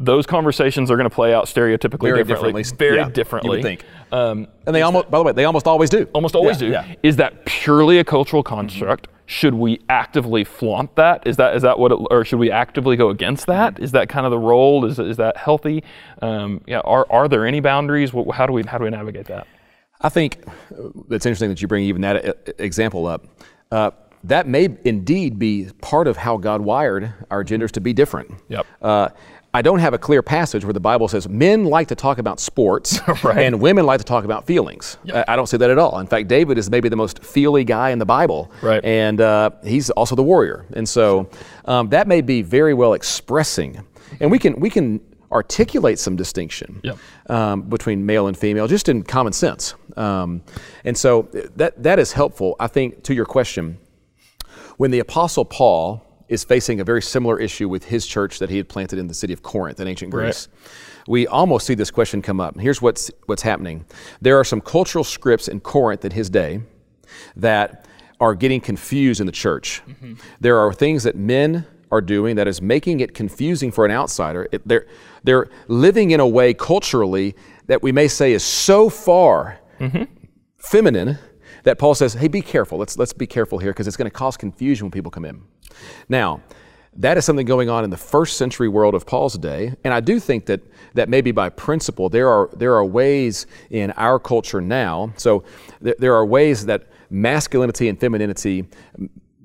those 0.00 0.26
conversations 0.26 0.90
are 0.90 0.96
going 0.96 1.08
to 1.08 1.14
play 1.14 1.34
out 1.34 1.44
stereotypically 1.46 2.00
Very 2.00 2.24
differently, 2.24 2.62
differently. 2.62 2.76
very 2.78 2.96
Yeah, 2.96 3.06
you 3.06 3.12
differently. 3.12 3.50
would 3.50 3.62
think. 3.62 3.84
Um, 4.10 4.48
And 4.66 4.74
they 4.74 4.82
almost, 4.82 5.10
by 5.10 5.18
the 5.18 5.24
way, 5.24 5.32
they 5.32 5.44
almost 5.44 5.66
always 5.66 5.90
do. 5.90 6.06
almost 6.14 6.34
always 6.34 6.60
Yeah, 6.62 6.82
do. 6.82 6.88
yeah. 6.90 6.94
Is 7.02 7.16
that 7.16 7.44
purely 7.44 7.98
a 7.98 8.04
cultural 8.04 8.42
construct? 8.42 9.08
Should 9.26 9.54
we 9.54 9.80
actively 9.88 10.44
flaunt 10.44 10.96
that? 10.96 11.26
Is 11.26 11.36
that 11.36 11.54
is 11.56 11.62
that 11.62 11.78
what, 11.78 11.92
it, 11.92 11.98
or 12.10 12.24
should 12.24 12.38
we 12.38 12.50
actively 12.50 12.96
go 12.96 13.08
against 13.08 13.46
that? 13.46 13.78
Is 13.78 13.92
that 13.92 14.08
kind 14.08 14.26
of 14.26 14.30
the 14.30 14.38
role? 14.38 14.84
Is 14.84 14.98
is 14.98 15.16
that 15.18 15.36
healthy? 15.36 15.84
Um, 16.20 16.60
yeah. 16.66 16.80
Are 16.80 17.06
are 17.08 17.28
there 17.28 17.46
any 17.46 17.60
boundaries? 17.60 18.12
What, 18.12 18.34
how 18.34 18.46
do 18.46 18.52
we 18.52 18.62
how 18.64 18.78
do 18.78 18.84
we 18.84 18.90
navigate 18.90 19.26
that? 19.26 19.46
I 20.00 20.08
think 20.08 20.38
uh, 20.72 20.88
it's 21.10 21.24
interesting 21.24 21.48
that 21.50 21.62
you 21.62 21.68
bring 21.68 21.84
even 21.84 22.02
that 22.02 22.28
uh, 22.28 22.32
example 22.58 23.06
up. 23.06 23.24
Uh, 23.70 23.92
that 24.24 24.46
may 24.46 24.68
indeed 24.84 25.38
be 25.38 25.68
part 25.80 26.06
of 26.06 26.16
how 26.16 26.36
God 26.36 26.60
wired 26.60 27.12
our 27.30 27.42
genders 27.44 27.72
to 27.72 27.80
be 27.80 27.92
different. 27.92 28.30
Yep. 28.48 28.66
Uh, 28.80 29.08
I 29.54 29.60
don't 29.60 29.80
have 29.80 29.92
a 29.92 29.98
clear 29.98 30.22
passage 30.22 30.64
where 30.64 30.72
the 30.72 30.80
Bible 30.80 31.08
says 31.08 31.28
men 31.28 31.64
like 31.66 31.88
to 31.88 31.94
talk 31.94 32.16
about 32.18 32.40
sports 32.40 32.98
and 33.24 33.60
women 33.60 33.84
like 33.84 33.98
to 33.98 34.04
talk 34.04 34.24
about 34.24 34.46
feelings. 34.46 34.96
I, 35.12 35.24
I 35.28 35.36
don't 35.36 35.46
see 35.46 35.58
that 35.58 35.68
at 35.68 35.76
all. 35.78 35.98
In 35.98 36.06
fact, 36.06 36.28
David 36.28 36.56
is 36.56 36.70
maybe 36.70 36.88
the 36.88 36.96
most 36.96 37.22
feely 37.22 37.62
guy 37.64 37.90
in 37.90 37.98
the 37.98 38.06
Bible. 38.06 38.50
Right. 38.62 38.82
And 38.82 39.20
uh, 39.20 39.50
he's 39.62 39.90
also 39.90 40.14
the 40.16 40.22
warrior. 40.22 40.64
And 40.72 40.88
so 40.88 41.28
um, 41.66 41.90
that 41.90 42.08
may 42.08 42.22
be 42.22 42.40
very 42.40 42.72
well 42.72 42.94
expressing. 42.94 43.84
And 44.20 44.30
we 44.30 44.38
can, 44.38 44.58
we 44.58 44.70
can 44.70 45.00
articulate 45.30 45.98
some 45.98 46.16
distinction 46.16 46.80
Yep. 46.82 46.98
um, 47.28 47.62
between 47.62 48.06
male 48.06 48.28
and 48.28 48.36
female, 48.36 48.66
just 48.68 48.88
in 48.88 49.02
common 49.02 49.32
sense. 49.34 49.74
Um, 49.98 50.42
and 50.84 50.96
so 50.96 51.28
that, 51.56 51.82
that 51.82 51.98
is 51.98 52.12
helpful, 52.12 52.56
I 52.58 52.68
think, 52.68 53.02
to 53.04 53.14
your 53.14 53.26
question. 53.26 53.78
When 54.76 54.90
the 54.90 54.98
Apostle 54.98 55.44
Paul 55.44 56.04
is 56.28 56.44
facing 56.44 56.80
a 56.80 56.84
very 56.84 57.02
similar 57.02 57.38
issue 57.38 57.68
with 57.68 57.84
his 57.84 58.06
church 58.06 58.38
that 58.38 58.48
he 58.48 58.56
had 58.56 58.68
planted 58.68 58.98
in 58.98 59.06
the 59.06 59.14
city 59.14 59.32
of 59.32 59.42
Corinth 59.42 59.80
in 59.80 59.86
ancient 59.86 60.10
Greece, 60.10 60.48
we 61.06 61.26
almost 61.26 61.66
see 61.66 61.74
this 61.74 61.90
question 61.90 62.22
come 62.22 62.40
up. 62.40 62.58
Here's 62.58 62.80
what's, 62.80 63.10
what's 63.26 63.42
happening 63.42 63.84
there 64.20 64.38
are 64.38 64.44
some 64.44 64.60
cultural 64.60 65.04
scripts 65.04 65.48
in 65.48 65.60
Corinth 65.60 66.04
in 66.04 66.12
his 66.12 66.30
day 66.30 66.62
that 67.36 67.86
are 68.20 68.34
getting 68.34 68.60
confused 68.60 69.20
in 69.20 69.26
the 69.26 69.32
church. 69.32 69.82
Mm-hmm. 69.86 70.14
There 70.40 70.58
are 70.58 70.72
things 70.72 71.02
that 71.02 71.16
men 71.16 71.66
are 71.90 72.00
doing 72.00 72.36
that 72.36 72.48
is 72.48 72.62
making 72.62 73.00
it 73.00 73.14
confusing 73.14 73.70
for 73.70 73.84
an 73.84 73.90
outsider. 73.90 74.48
It- 74.52 74.66
they're, 74.66 74.86
they're 75.24 75.50
living 75.68 76.12
in 76.12 76.20
a 76.20 76.26
way 76.26 76.54
culturally 76.54 77.34
that 77.66 77.82
we 77.82 77.92
may 77.92 78.08
say 78.08 78.32
is 78.32 78.42
so 78.42 78.88
far 78.88 79.58
mm-hmm. 79.78 80.04
feminine 80.56 81.18
that 81.62 81.78
Paul 81.78 81.94
says, 81.94 82.14
hey, 82.14 82.28
be 82.28 82.42
careful. 82.42 82.78
Let's, 82.78 82.98
let's 82.98 83.12
be 83.12 83.26
careful 83.26 83.58
here 83.58 83.70
because 83.70 83.86
it's 83.86 83.96
going 83.96 84.10
to 84.10 84.16
cause 84.16 84.36
confusion 84.36 84.86
when 84.86 84.90
people 84.90 85.10
come 85.10 85.24
in. 85.24 85.42
Now, 86.08 86.42
that 86.96 87.16
is 87.16 87.24
something 87.24 87.46
going 87.46 87.70
on 87.70 87.84
in 87.84 87.90
the 87.90 87.96
first 87.96 88.36
century 88.36 88.68
world 88.68 88.94
of 88.94 89.06
Paul's 89.06 89.38
day, 89.38 89.74
and 89.82 89.94
I 89.94 90.00
do 90.00 90.20
think 90.20 90.46
that 90.46 90.60
that 90.92 91.08
maybe 91.08 91.32
by 91.32 91.48
principle 91.48 92.10
there 92.10 92.28
are 92.28 92.50
there 92.54 92.74
are 92.74 92.84
ways 92.84 93.46
in 93.70 93.92
our 93.92 94.18
culture 94.18 94.60
now. 94.60 95.12
So 95.16 95.44
th- 95.82 95.96
there 95.98 96.14
are 96.14 96.26
ways 96.26 96.66
that 96.66 96.88
masculinity 97.08 97.88
and 97.88 97.98
femininity 97.98 98.66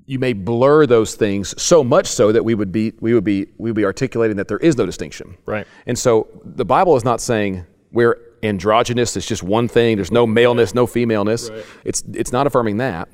you 0.08 0.20
may 0.20 0.32
blur 0.32 0.86
those 0.86 1.16
things 1.16 1.54
so 1.62 1.84
much 1.84 2.08
so 2.08 2.32
that 2.32 2.44
we 2.44 2.56
would 2.56 2.72
be 2.72 2.94
we 3.00 3.14
would 3.14 3.24
be 3.24 3.48
we 3.58 3.70
would 3.70 3.76
be 3.76 3.86
articulating 3.86 4.38
that 4.38 4.48
there 4.48 4.58
is 4.58 4.78
no 4.78 4.86
distinction. 4.86 5.38
Right. 5.46 5.68
And 5.86 5.98
so 5.98 6.28
the 6.44 6.66
Bible 6.66 6.96
is 6.98 7.06
not 7.06 7.22
saying 7.22 7.66
we're 7.92 8.20
androgynous, 8.44 9.16
it's 9.18 9.26
just 9.28 9.44
one 9.44 9.68
thing, 9.68 9.96
there's 9.98 10.12
no 10.12 10.26
maleness, 10.28 10.74
no 10.74 10.88
femaleness. 10.88 11.50
It's 11.84 12.04
it's 12.14 12.32
not 12.32 12.48
affirming 12.48 12.78
that. 12.78 13.10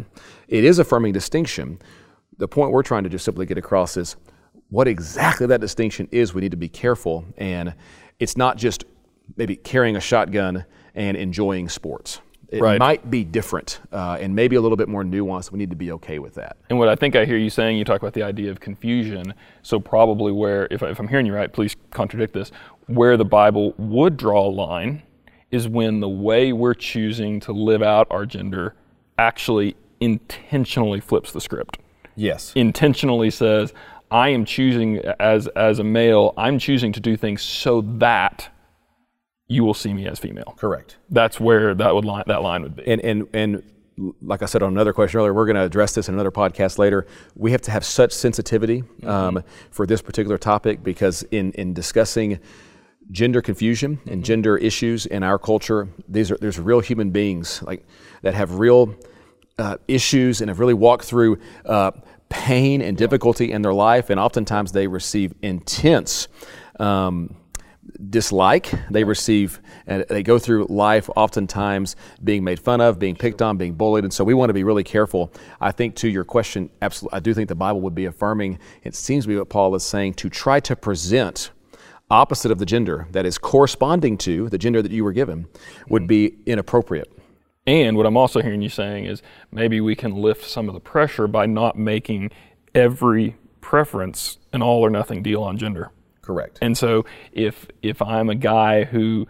It 0.47 0.63
is 0.63 0.79
affirming 0.79 1.13
distinction. 1.13 1.79
The 2.38 2.47
point 2.47 2.71
we're 2.71 2.83
trying 2.83 3.03
to 3.03 3.09
just 3.09 3.25
simply 3.25 3.45
get 3.45 3.57
across 3.57 3.95
is 3.97 4.15
what 4.69 4.88
exactly 4.88 5.45
that 5.47 5.62
distinction 5.62 6.07
is, 6.12 6.33
we 6.33 6.41
need 6.41 6.51
to 6.51 6.57
be 6.57 6.69
careful. 6.69 7.25
And 7.38 7.75
it's 8.19 8.36
not 8.36 8.57
just 8.57 8.86
maybe 9.38 9.55
carrying 9.55 9.95
a 9.95 10.01
shotgun 10.01 10.65
and 10.95 11.15
enjoying 11.15 11.69
sports. 11.69 12.19
It 12.49 12.62
Right. 12.62 12.77
might 12.79 13.09
be 13.09 13.23
different 13.23 13.79
uh, 13.91 14.17
and 14.19 14.36
maybe 14.36 14.55
a 14.55 14.62
little 14.62 14.75
bit 14.77 14.88
more 14.88 15.03
nuanced. 15.03 15.51
We 15.51 15.57
need 15.57 15.71
to 15.71 15.75
be 15.75 15.91
okay 15.93 16.19
with 16.19 16.36
that. 16.36 16.57
And 16.69 16.77
what 16.77 16.88
I 16.89 16.95
think 16.95 17.15
I 17.15 17.25
hear 17.25 17.38
you 17.38 17.49
saying, 17.49 17.77
you 17.77 17.83
talk 17.83 17.99
about 18.01 18.13
the 18.13 18.21
idea 18.23 18.51
of 18.51 18.59
confusion. 18.59 19.33
So 19.63 19.79
probably 19.79 20.31
where, 20.31 20.67
if, 20.69 20.83
I- 20.83 20.89
if 20.89 20.99
I'm 20.99 21.07
hearing 21.07 21.25
you 21.25 21.33
right, 21.33 21.51
please 21.51 21.75
contradict 21.91 22.33
this. 22.33 22.51
Where 22.88 23.15
the 23.17 23.25
Bible 23.25 23.73
would 23.77 24.17
draw 24.17 24.45
a 24.47 24.49
line 24.51 25.01
is 25.53 25.67
when 25.67 25.99
the 25.99 26.09
way 26.09 26.51
we're 26.51 26.73
choosing 26.73 27.39
to 27.39 27.51
live 27.51 27.83
out 27.83 28.07
our 28.09 28.25
gender 28.25 28.75
actually 29.19 29.75
intentionally 29.99 30.99
flips 30.99 31.31
the 31.31 31.39
script. 31.39 31.77
Yes. 32.15 32.51
Intentionally 32.55 33.29
says, 33.29 33.71
I 34.09 34.29
am 34.29 34.45
choosing 34.45 34.97
as 35.19 35.47
as 35.49 35.79
a 35.79 35.83
male, 35.83 36.33
I'm 36.37 36.57
choosing 36.57 36.91
to 36.93 36.99
do 36.99 37.15
things 37.15 37.41
so 37.43 37.81
that 37.99 38.49
you 39.47 39.63
will 39.63 39.75
see 39.75 39.93
me 39.93 40.07
as 40.07 40.19
female. 40.19 40.55
Correct. 40.57 40.97
That's 41.11 41.39
where 41.39 41.75
that 41.75 41.93
would 41.93 42.05
line, 42.05 42.23
that 42.27 42.41
line 42.41 42.63
would 42.63 42.75
be. 42.75 42.87
and 42.87 43.01
and 43.01 43.27
and 43.33 43.63
like 44.23 44.41
I 44.41 44.45
said 44.45 44.63
on 44.63 44.71
another 44.71 44.91
question 44.91 45.19
earlier, 45.19 45.35
we're 45.35 45.45
going 45.45 45.55
to 45.55 45.61
address 45.61 45.93
this 45.93 46.09
in 46.09 46.15
another 46.15 46.31
podcast 46.31 46.79
later. 46.79 47.05
We 47.35 47.51
have 47.51 47.61
to 47.61 47.71
have 47.71 47.85
such 47.85 48.11
sensitivity 48.11 48.83
um, 49.03 49.43
for 49.69 49.85
this 49.85 50.01
particular 50.01 50.39
topic 50.39 50.83
because 50.83 51.21
in 51.29 51.51
in 51.53 51.75
discussing 51.75 52.39
gender 53.11 53.41
confusion 53.41 53.99
and 54.07 54.23
gender 54.23 54.57
issues 54.57 55.05
in 55.05 55.23
our 55.23 55.37
culture, 55.37 55.87
these 56.07 56.31
are 56.31 56.37
there's 56.37 56.59
real 56.59 56.79
human 56.79 57.11
beings 57.11 57.61
like 57.63 57.85
that 58.21 58.33
have 58.33 58.59
real 58.59 58.95
uh, 59.57 59.77
issues 59.87 60.41
and 60.41 60.49
have 60.49 60.59
really 60.59 60.73
walked 60.73 61.05
through. 61.05 61.39
Uh, 61.65 61.91
pain 62.29 62.81
and 62.81 62.97
difficulty 62.97 63.51
in 63.51 63.61
their 63.61 63.75
life 63.75 64.09
and 64.09 64.19
oftentimes 64.19 64.71
they 64.71 64.87
receive 64.87 65.35
intense 65.43 66.27
um, 66.79 67.35
dislike. 68.09 68.71
They 68.89 69.03
receive, 69.03 69.61
and 69.87 70.05
they 70.09 70.23
go 70.23 70.39
through 70.39 70.65
life 70.65 71.09
oftentimes 71.15 71.95
being 72.23 72.43
made 72.43 72.59
fun 72.59 72.81
of, 72.81 72.99
being 72.99 73.15
picked 73.15 73.41
on, 73.41 73.57
being 73.57 73.73
bullied. 73.73 74.03
And 74.03 74.13
so 74.13 74.23
we 74.23 74.33
want 74.33 74.49
to 74.49 74.53
be 74.53 74.63
really 74.63 74.83
careful. 74.83 75.31
I 75.59 75.71
think 75.71 75.95
to 75.97 76.09
your 76.09 76.23
question, 76.23 76.69
absolutely, 76.81 77.17
I 77.17 77.19
do 77.19 77.33
think 77.33 77.49
the 77.49 77.55
Bible 77.55 77.81
would 77.81 77.95
be 77.95 78.05
affirming, 78.05 78.59
it 78.83 78.95
seems 78.95 79.25
to 79.25 79.27
be 79.27 79.37
what 79.37 79.49
Paul 79.49 79.75
is 79.75 79.83
saying, 79.83 80.15
to 80.15 80.29
try 80.29 80.59
to 80.61 80.75
present 80.75 81.51
opposite 82.13 82.52
of 82.52 82.60
the 82.60 82.65
gender 82.65 83.08
that 83.12 83.26
is 83.26 83.38
corresponding 83.38 84.17
to 84.19 84.47
the 84.49 84.58
gender 84.58 84.82
that 84.82 84.91
you 84.91 85.04
were 85.04 85.12
given 85.12 85.47
would 85.89 86.08
be 86.08 86.38
inappropriate. 86.45 87.12
And 87.65 87.97
what 87.97 88.06
I'm 88.06 88.17
also 88.17 88.41
hearing 88.41 88.62
you 88.62 88.69
saying 88.69 89.06
is 89.06 89.21
maybe 89.52 89.82
we 89.82 89.95
can 89.95 90.15
lift 90.15 90.45
some 90.45 90.67
of 90.67 90.73
the 90.76 90.80
pressure 90.80 91.28
by 91.28 91.45
not 91.47 91.78
making 91.78 92.32
every 92.76 93.36
preference 93.62 94.38
an 94.52 94.62
all 94.62 94.82
or 94.86 94.89
nothing 94.89 95.23
deal 95.23 95.41
on 95.41 95.58
gender. 95.58 95.91
Correct. 96.21 96.60
And 96.62 96.78
so 96.78 97.06
if 97.32 97.67
if 97.82 98.02
I'm 98.02 98.30
a 98.30 98.36
guy 98.36 98.84
who 98.84 99.28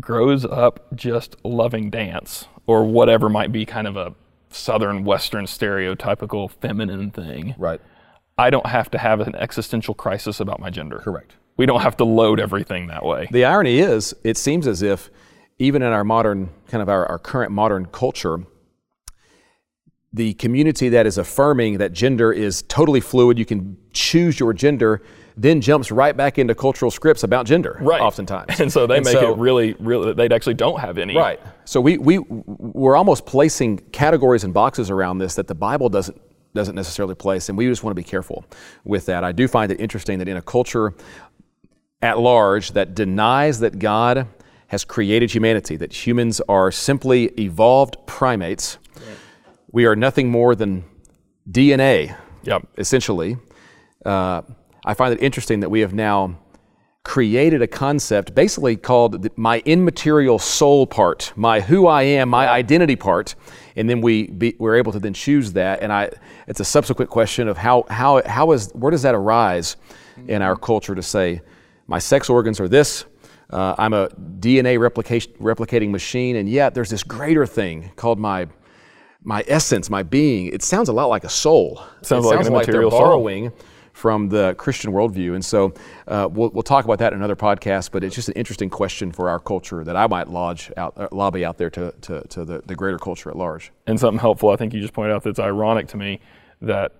grows 0.00 0.44
up 0.44 0.94
just 0.94 1.36
loving 1.44 1.90
dance 1.90 2.48
or 2.66 2.84
whatever 2.84 3.28
might 3.28 3.52
be 3.52 3.64
kind 3.64 3.86
of 3.86 3.96
a 3.96 4.14
southern 4.50 5.04
western 5.04 5.44
stereotypical 5.44 6.50
feminine 6.50 7.10
thing, 7.10 7.54
Right. 7.58 7.80
I 8.36 8.50
don't 8.50 8.66
have 8.66 8.90
to 8.92 8.98
have 8.98 9.20
an 9.20 9.34
existential 9.36 9.94
crisis 9.94 10.40
about 10.40 10.60
my 10.60 10.70
gender. 10.70 10.98
Correct. 10.98 11.34
We 11.56 11.66
don't 11.66 11.82
have 11.82 11.96
to 11.98 12.04
load 12.04 12.40
everything 12.40 12.88
that 12.88 13.04
way. 13.04 13.28
The 13.30 13.44
irony 13.44 13.78
is, 13.78 14.14
it 14.24 14.36
seems 14.36 14.66
as 14.66 14.82
if 14.82 15.08
even 15.58 15.82
in 15.82 15.92
our 15.92 16.02
modern, 16.02 16.50
kind 16.66 16.82
of 16.82 16.88
our, 16.88 17.06
our 17.06 17.18
current 17.18 17.52
modern 17.52 17.86
culture, 17.86 18.38
the 20.12 20.34
community 20.34 20.88
that 20.90 21.06
is 21.06 21.18
affirming 21.18 21.78
that 21.78 21.92
gender 21.92 22.32
is 22.32 22.62
totally 22.62 23.00
fluid, 23.00 23.38
you 23.38 23.44
can 23.44 23.76
choose 23.92 24.38
your 24.38 24.52
gender, 24.52 25.02
then 25.36 25.60
jumps 25.60 25.90
right 25.92 26.16
back 26.16 26.38
into 26.38 26.54
cultural 26.56 26.90
scripts 26.90 27.22
about 27.22 27.46
gender. 27.46 27.78
Right. 27.80 28.00
Oftentimes. 28.00 28.58
And 28.60 28.72
so 28.72 28.86
they 28.88 28.96
And 28.96 29.04
make 29.04 29.12
so- 29.14 29.32
it 29.32 29.38
really, 29.38 29.74
really, 29.78 30.12
they 30.12 30.28
actually 30.34 30.54
don't 30.54 30.80
have 30.80 30.98
any. 30.98 31.16
Right. 31.16 31.40
So 31.64 31.80
we, 31.80 31.98
we, 31.98 32.18
we're 32.18 32.96
almost 32.96 33.26
placing 33.26 33.78
categories 33.92 34.42
and 34.42 34.52
boxes 34.52 34.90
around 34.90 35.18
this 35.18 35.36
that 35.36 35.46
the 35.46 35.54
Bible 35.54 35.88
doesn't, 35.88 36.20
doesn't 36.54 36.74
necessarily 36.74 37.14
place, 37.14 37.48
and 37.48 37.58
we 37.58 37.66
just 37.66 37.82
want 37.82 37.90
to 37.92 38.00
be 38.00 38.08
careful 38.08 38.44
with 38.84 39.06
that. 39.06 39.24
I 39.24 39.32
do 39.32 39.48
find 39.48 39.70
it 39.72 39.80
interesting 39.80 40.18
that 40.20 40.28
in 40.28 40.36
a 40.36 40.42
culture 40.42 40.94
at 42.00 42.18
large 42.18 42.72
that 42.72 42.94
denies 42.94 43.60
that 43.60 43.78
God 43.78 44.26
has 44.68 44.84
created 44.84 45.32
humanity, 45.32 45.76
that 45.76 46.06
humans 46.06 46.40
are 46.48 46.70
simply 46.70 47.24
evolved 47.38 47.96
primates, 48.06 48.78
we 49.72 49.84
are 49.86 49.96
nothing 49.96 50.30
more 50.30 50.54
than 50.54 50.84
DNA, 51.50 52.16
Yep. 52.44 52.68
essentially. 52.78 53.36
Uh, 54.04 54.42
I 54.84 54.94
find 54.94 55.12
it 55.14 55.22
interesting 55.22 55.60
that 55.60 55.70
we 55.70 55.80
have 55.80 55.92
now 55.94 56.38
created 57.04 57.60
a 57.60 57.66
concept 57.66 58.34
basically 58.34 58.76
called 58.76 59.22
the, 59.22 59.30
my 59.36 59.62
immaterial 59.66 60.38
soul 60.38 60.86
part, 60.86 61.32
my 61.36 61.60
who 61.60 61.86
I 61.86 62.02
am, 62.02 62.30
my 62.30 62.48
identity 62.48 62.96
part, 62.96 63.34
and 63.76 63.88
then 63.88 64.00
we 64.00 64.28
be, 64.28 64.56
we're 64.58 64.76
able 64.76 64.90
to 64.92 64.98
then 64.98 65.12
choose 65.12 65.52
that. 65.52 65.82
And 65.82 65.92
I, 65.92 66.10
it's 66.48 66.60
a 66.60 66.64
subsequent 66.64 67.10
question 67.10 67.46
of 67.46 67.58
how 67.58 67.84
how 67.88 68.22
how 68.26 68.52
is 68.52 68.70
where 68.72 68.90
does 68.90 69.02
that 69.02 69.14
arise 69.14 69.76
in 70.28 70.42
our 70.42 70.56
culture 70.56 70.94
to 70.94 71.02
say 71.02 71.42
my 71.86 71.98
sex 71.98 72.30
organs 72.30 72.58
are 72.58 72.68
this. 72.68 73.04
Uh, 73.50 73.74
I'm 73.76 73.92
a 73.92 74.08
DNA 74.08 74.78
replication, 74.78 75.32
replicating 75.34 75.90
machine, 75.90 76.36
and 76.36 76.48
yet 76.48 76.74
there's 76.74 76.90
this 76.90 77.02
greater 77.02 77.46
thing 77.46 77.92
called 77.96 78.18
my 78.18 78.48
my 79.22 79.44
essence, 79.46 79.90
my 79.90 80.02
being. 80.02 80.46
It 80.46 80.62
sounds 80.62 80.88
a 80.88 80.92
lot 80.92 81.06
like 81.06 81.24
a 81.24 81.28
soul. 81.28 81.82
Sounds 82.02 82.24
it 82.24 82.28
like 82.28 82.38
an 82.38 82.44
sounds 82.44 82.54
like 82.54 82.66
they're 82.66 82.82
immaterial 82.82 82.90
soul. 82.90 83.00
From 83.94 84.28
the 84.28 84.54
Christian 84.58 84.92
worldview. 84.92 85.34
And 85.34 85.44
so 85.44 85.72
uh, 86.08 86.28
we'll, 86.30 86.50
we'll 86.50 86.64
talk 86.64 86.84
about 86.84 86.98
that 86.98 87.12
in 87.12 87.18
another 87.20 87.36
podcast, 87.36 87.92
but 87.92 88.02
it's 88.02 88.14
just 88.14 88.28
an 88.28 88.34
interesting 88.34 88.68
question 88.68 89.12
for 89.12 89.30
our 89.30 89.38
culture 89.38 89.84
that 89.84 89.96
I 89.96 90.08
might 90.08 90.28
lodge 90.28 90.72
out, 90.76 90.94
uh, 90.98 91.08
lobby 91.12 91.44
out 91.44 91.58
there 91.58 91.70
to, 91.70 91.94
to, 92.02 92.20
to 92.28 92.44
the, 92.44 92.62
the 92.66 92.74
greater 92.74 92.98
culture 92.98 93.30
at 93.30 93.36
large. 93.36 93.72
And 93.86 93.98
something 93.98 94.18
helpful, 94.18 94.50
I 94.50 94.56
think 94.56 94.74
you 94.74 94.80
just 94.80 94.92
pointed 94.92 95.14
out 95.14 95.22
that's 95.22 95.38
ironic 95.38 95.86
to 95.88 95.96
me 95.96 96.20
that 96.60 96.92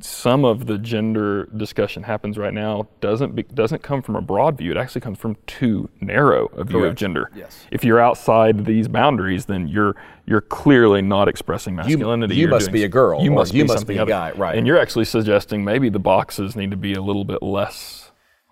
some 0.00 0.44
of 0.44 0.66
the 0.66 0.76
gender 0.78 1.46
discussion 1.56 2.02
happens 2.02 2.36
right 2.36 2.52
now 2.52 2.86
doesn't 3.00 3.34
be, 3.34 3.42
doesn't 3.44 3.82
come 3.82 4.02
from 4.02 4.14
a 4.16 4.20
broad 4.20 4.58
view. 4.58 4.70
It 4.70 4.76
actually 4.76 5.00
comes 5.00 5.18
from 5.18 5.36
too 5.46 5.88
narrow 6.00 6.46
a 6.48 6.64
view 6.64 6.84
of 6.84 6.94
gender. 6.94 7.30
Yes. 7.34 7.64
If 7.70 7.82
you're 7.82 7.98
outside 8.00 8.66
these 8.66 8.88
boundaries, 8.88 9.46
then 9.46 9.68
you're 9.68 9.96
you're 10.26 10.40
clearly 10.42 11.02
not 11.02 11.28
expressing 11.28 11.76
masculinity. 11.76 12.34
you 12.34 12.42
You're 12.42 12.50
must 12.50 12.66
doing 12.66 12.72
be 12.74 12.84
a 12.84 12.88
girl, 12.88 13.22
You 13.22 13.30
must 13.30 13.54
you 13.54 13.62
be 13.64 13.68
must 13.68 13.86
be 13.86 13.96
a 13.96 14.02
other. 14.02 14.08
guy, 14.10 14.32
right. 14.32 14.56
And 14.58 14.66
you're 14.66 14.78
actually 14.78 15.04
suggesting 15.06 15.64
maybe 15.64 15.88
the 15.88 16.00
boxes 16.00 16.56
need 16.56 16.72
to 16.72 16.76
be 16.76 16.94
a 16.94 17.00
little 17.02 17.24
bit 17.24 17.42
less 17.42 18.05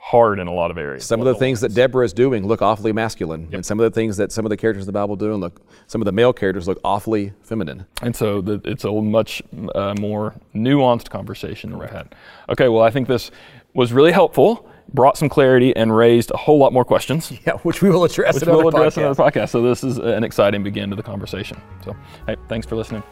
hard 0.07 0.39
in 0.39 0.47
a 0.47 0.53
lot 0.53 0.71
of 0.71 0.77
areas. 0.77 1.03
Some 1.03 1.21
of 1.21 1.25
the 1.25 1.35
things 1.35 1.63
that 1.63 1.73
Deborah 1.73 2.05
is 2.05 2.13
doing 2.13 2.47
look 2.47 2.61
awfully 2.61 2.93
masculine, 2.93 3.49
and 3.53 3.65
some 3.65 3.81
of 3.81 3.85
the 3.85 3.95
things 3.95 4.19
that 4.19 4.33
some 4.33 4.45
of 4.45 4.51
the 4.51 4.57
characters 4.57 4.83
in 4.83 4.87
the 4.87 4.93
Bible 4.93 5.17
do, 5.17 5.33
and 5.33 5.41
look, 5.41 5.63
some 5.87 6.03
of 6.03 6.05
the 6.05 6.13
male 6.13 6.35
characters 6.35 6.69
look 6.69 6.79
awfully 6.85 7.33
feminine. 7.43 7.87
And 8.03 8.15
so 8.15 8.43
the, 8.43 8.61
it's 8.67 8.85
a 8.85 8.93
much 8.93 9.43
uh, 9.75 9.95
more 9.99 10.35
nuanced 10.55 11.09
conversation 11.09 11.71
than 11.71 11.79
we've 11.79 11.89
had. 11.89 12.15
Okay, 12.51 12.69
well, 12.69 12.83
I 12.83 12.91
think 12.91 13.09
this 13.09 13.31
was 13.73 13.95
really 13.95 14.13
helpful, 14.13 14.69
brought 14.93 15.17
some 15.17 15.31
clarity, 15.31 15.75
and 15.75 15.97
raised 15.97 16.31
a 16.33 16.37
whole 16.37 16.59
lot 16.59 16.75
more 16.75 16.85
questions, 16.85 17.33
Yeah, 17.47 17.55
which 17.63 17.81
we 17.81 17.89
will 17.89 18.05
address 18.05 18.35
which 18.35 18.43
in 18.43 18.51
we'll 18.51 18.69
address 18.69 18.99
in 18.99 19.05
podcast. 19.05 19.07
another 19.07 19.23
podcast. 19.23 19.49
So 19.49 19.63
this 19.63 19.83
is 19.83 19.97
an 19.97 20.23
exciting 20.23 20.63
begin 20.63 20.91
to 20.91 20.97
the 20.97 21.03
conversation. 21.03 21.59
So, 21.83 21.97
hey, 22.27 22.37
thanks 22.51 22.67
for 22.67 22.77
listening. 22.77 23.03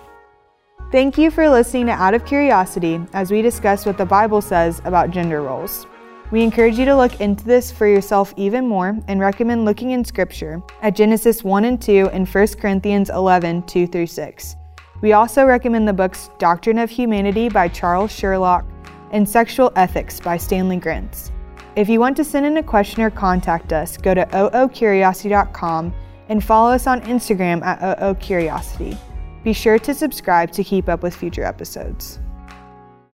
Thank 0.90 1.16
you 1.16 1.30
for 1.30 1.48
listening 1.48 1.86
to 1.86 1.92
Out 1.92 2.12
of 2.12 2.26
Curiosity 2.26 3.00
as 3.14 3.30
we 3.30 3.40
discuss 3.40 3.86
what 3.86 3.96
the 3.96 4.04
Bible 4.04 4.42
says 4.42 4.82
about 4.84 5.10
gender 5.10 5.40
roles. 5.40 5.86
We 6.32 6.42
encourage 6.42 6.78
you 6.78 6.86
to 6.86 6.96
look 6.96 7.20
into 7.20 7.44
this 7.44 7.70
for 7.70 7.86
yourself 7.86 8.32
even 8.38 8.66
more 8.66 8.98
and 9.06 9.20
recommend 9.20 9.66
looking 9.66 9.90
in 9.90 10.02
Scripture 10.02 10.62
at 10.80 10.96
Genesis 10.96 11.44
1 11.44 11.66
and 11.66 11.80
2 11.80 12.08
and 12.10 12.26
1 12.26 12.46
Corinthians 12.58 13.10
11 13.10 13.64
2 13.64 13.86
through 13.86 14.06
6. 14.06 14.56
We 15.02 15.12
also 15.12 15.44
recommend 15.44 15.86
the 15.86 15.92
books 15.92 16.30
Doctrine 16.38 16.78
of 16.78 16.88
Humanity 16.88 17.50
by 17.50 17.68
Charles 17.68 18.10
Sherlock 18.10 18.64
and 19.10 19.28
Sexual 19.28 19.72
Ethics 19.76 20.20
by 20.20 20.38
Stanley 20.38 20.78
Grenz. 20.78 21.30
If 21.76 21.90
you 21.90 22.00
want 22.00 22.16
to 22.16 22.24
send 22.24 22.46
in 22.46 22.56
a 22.56 22.62
question 22.62 23.02
or 23.02 23.10
contact 23.10 23.74
us, 23.74 23.98
go 23.98 24.14
to 24.14 24.24
oocuriosity.com 24.24 25.94
and 26.30 26.42
follow 26.42 26.72
us 26.72 26.86
on 26.86 27.02
Instagram 27.02 27.62
at 27.62 27.98
oocuriosity. 28.00 28.96
Be 29.44 29.52
sure 29.52 29.78
to 29.80 29.92
subscribe 29.92 30.50
to 30.52 30.64
keep 30.64 30.88
up 30.88 31.02
with 31.02 31.14
future 31.14 31.44
episodes. 31.44 32.21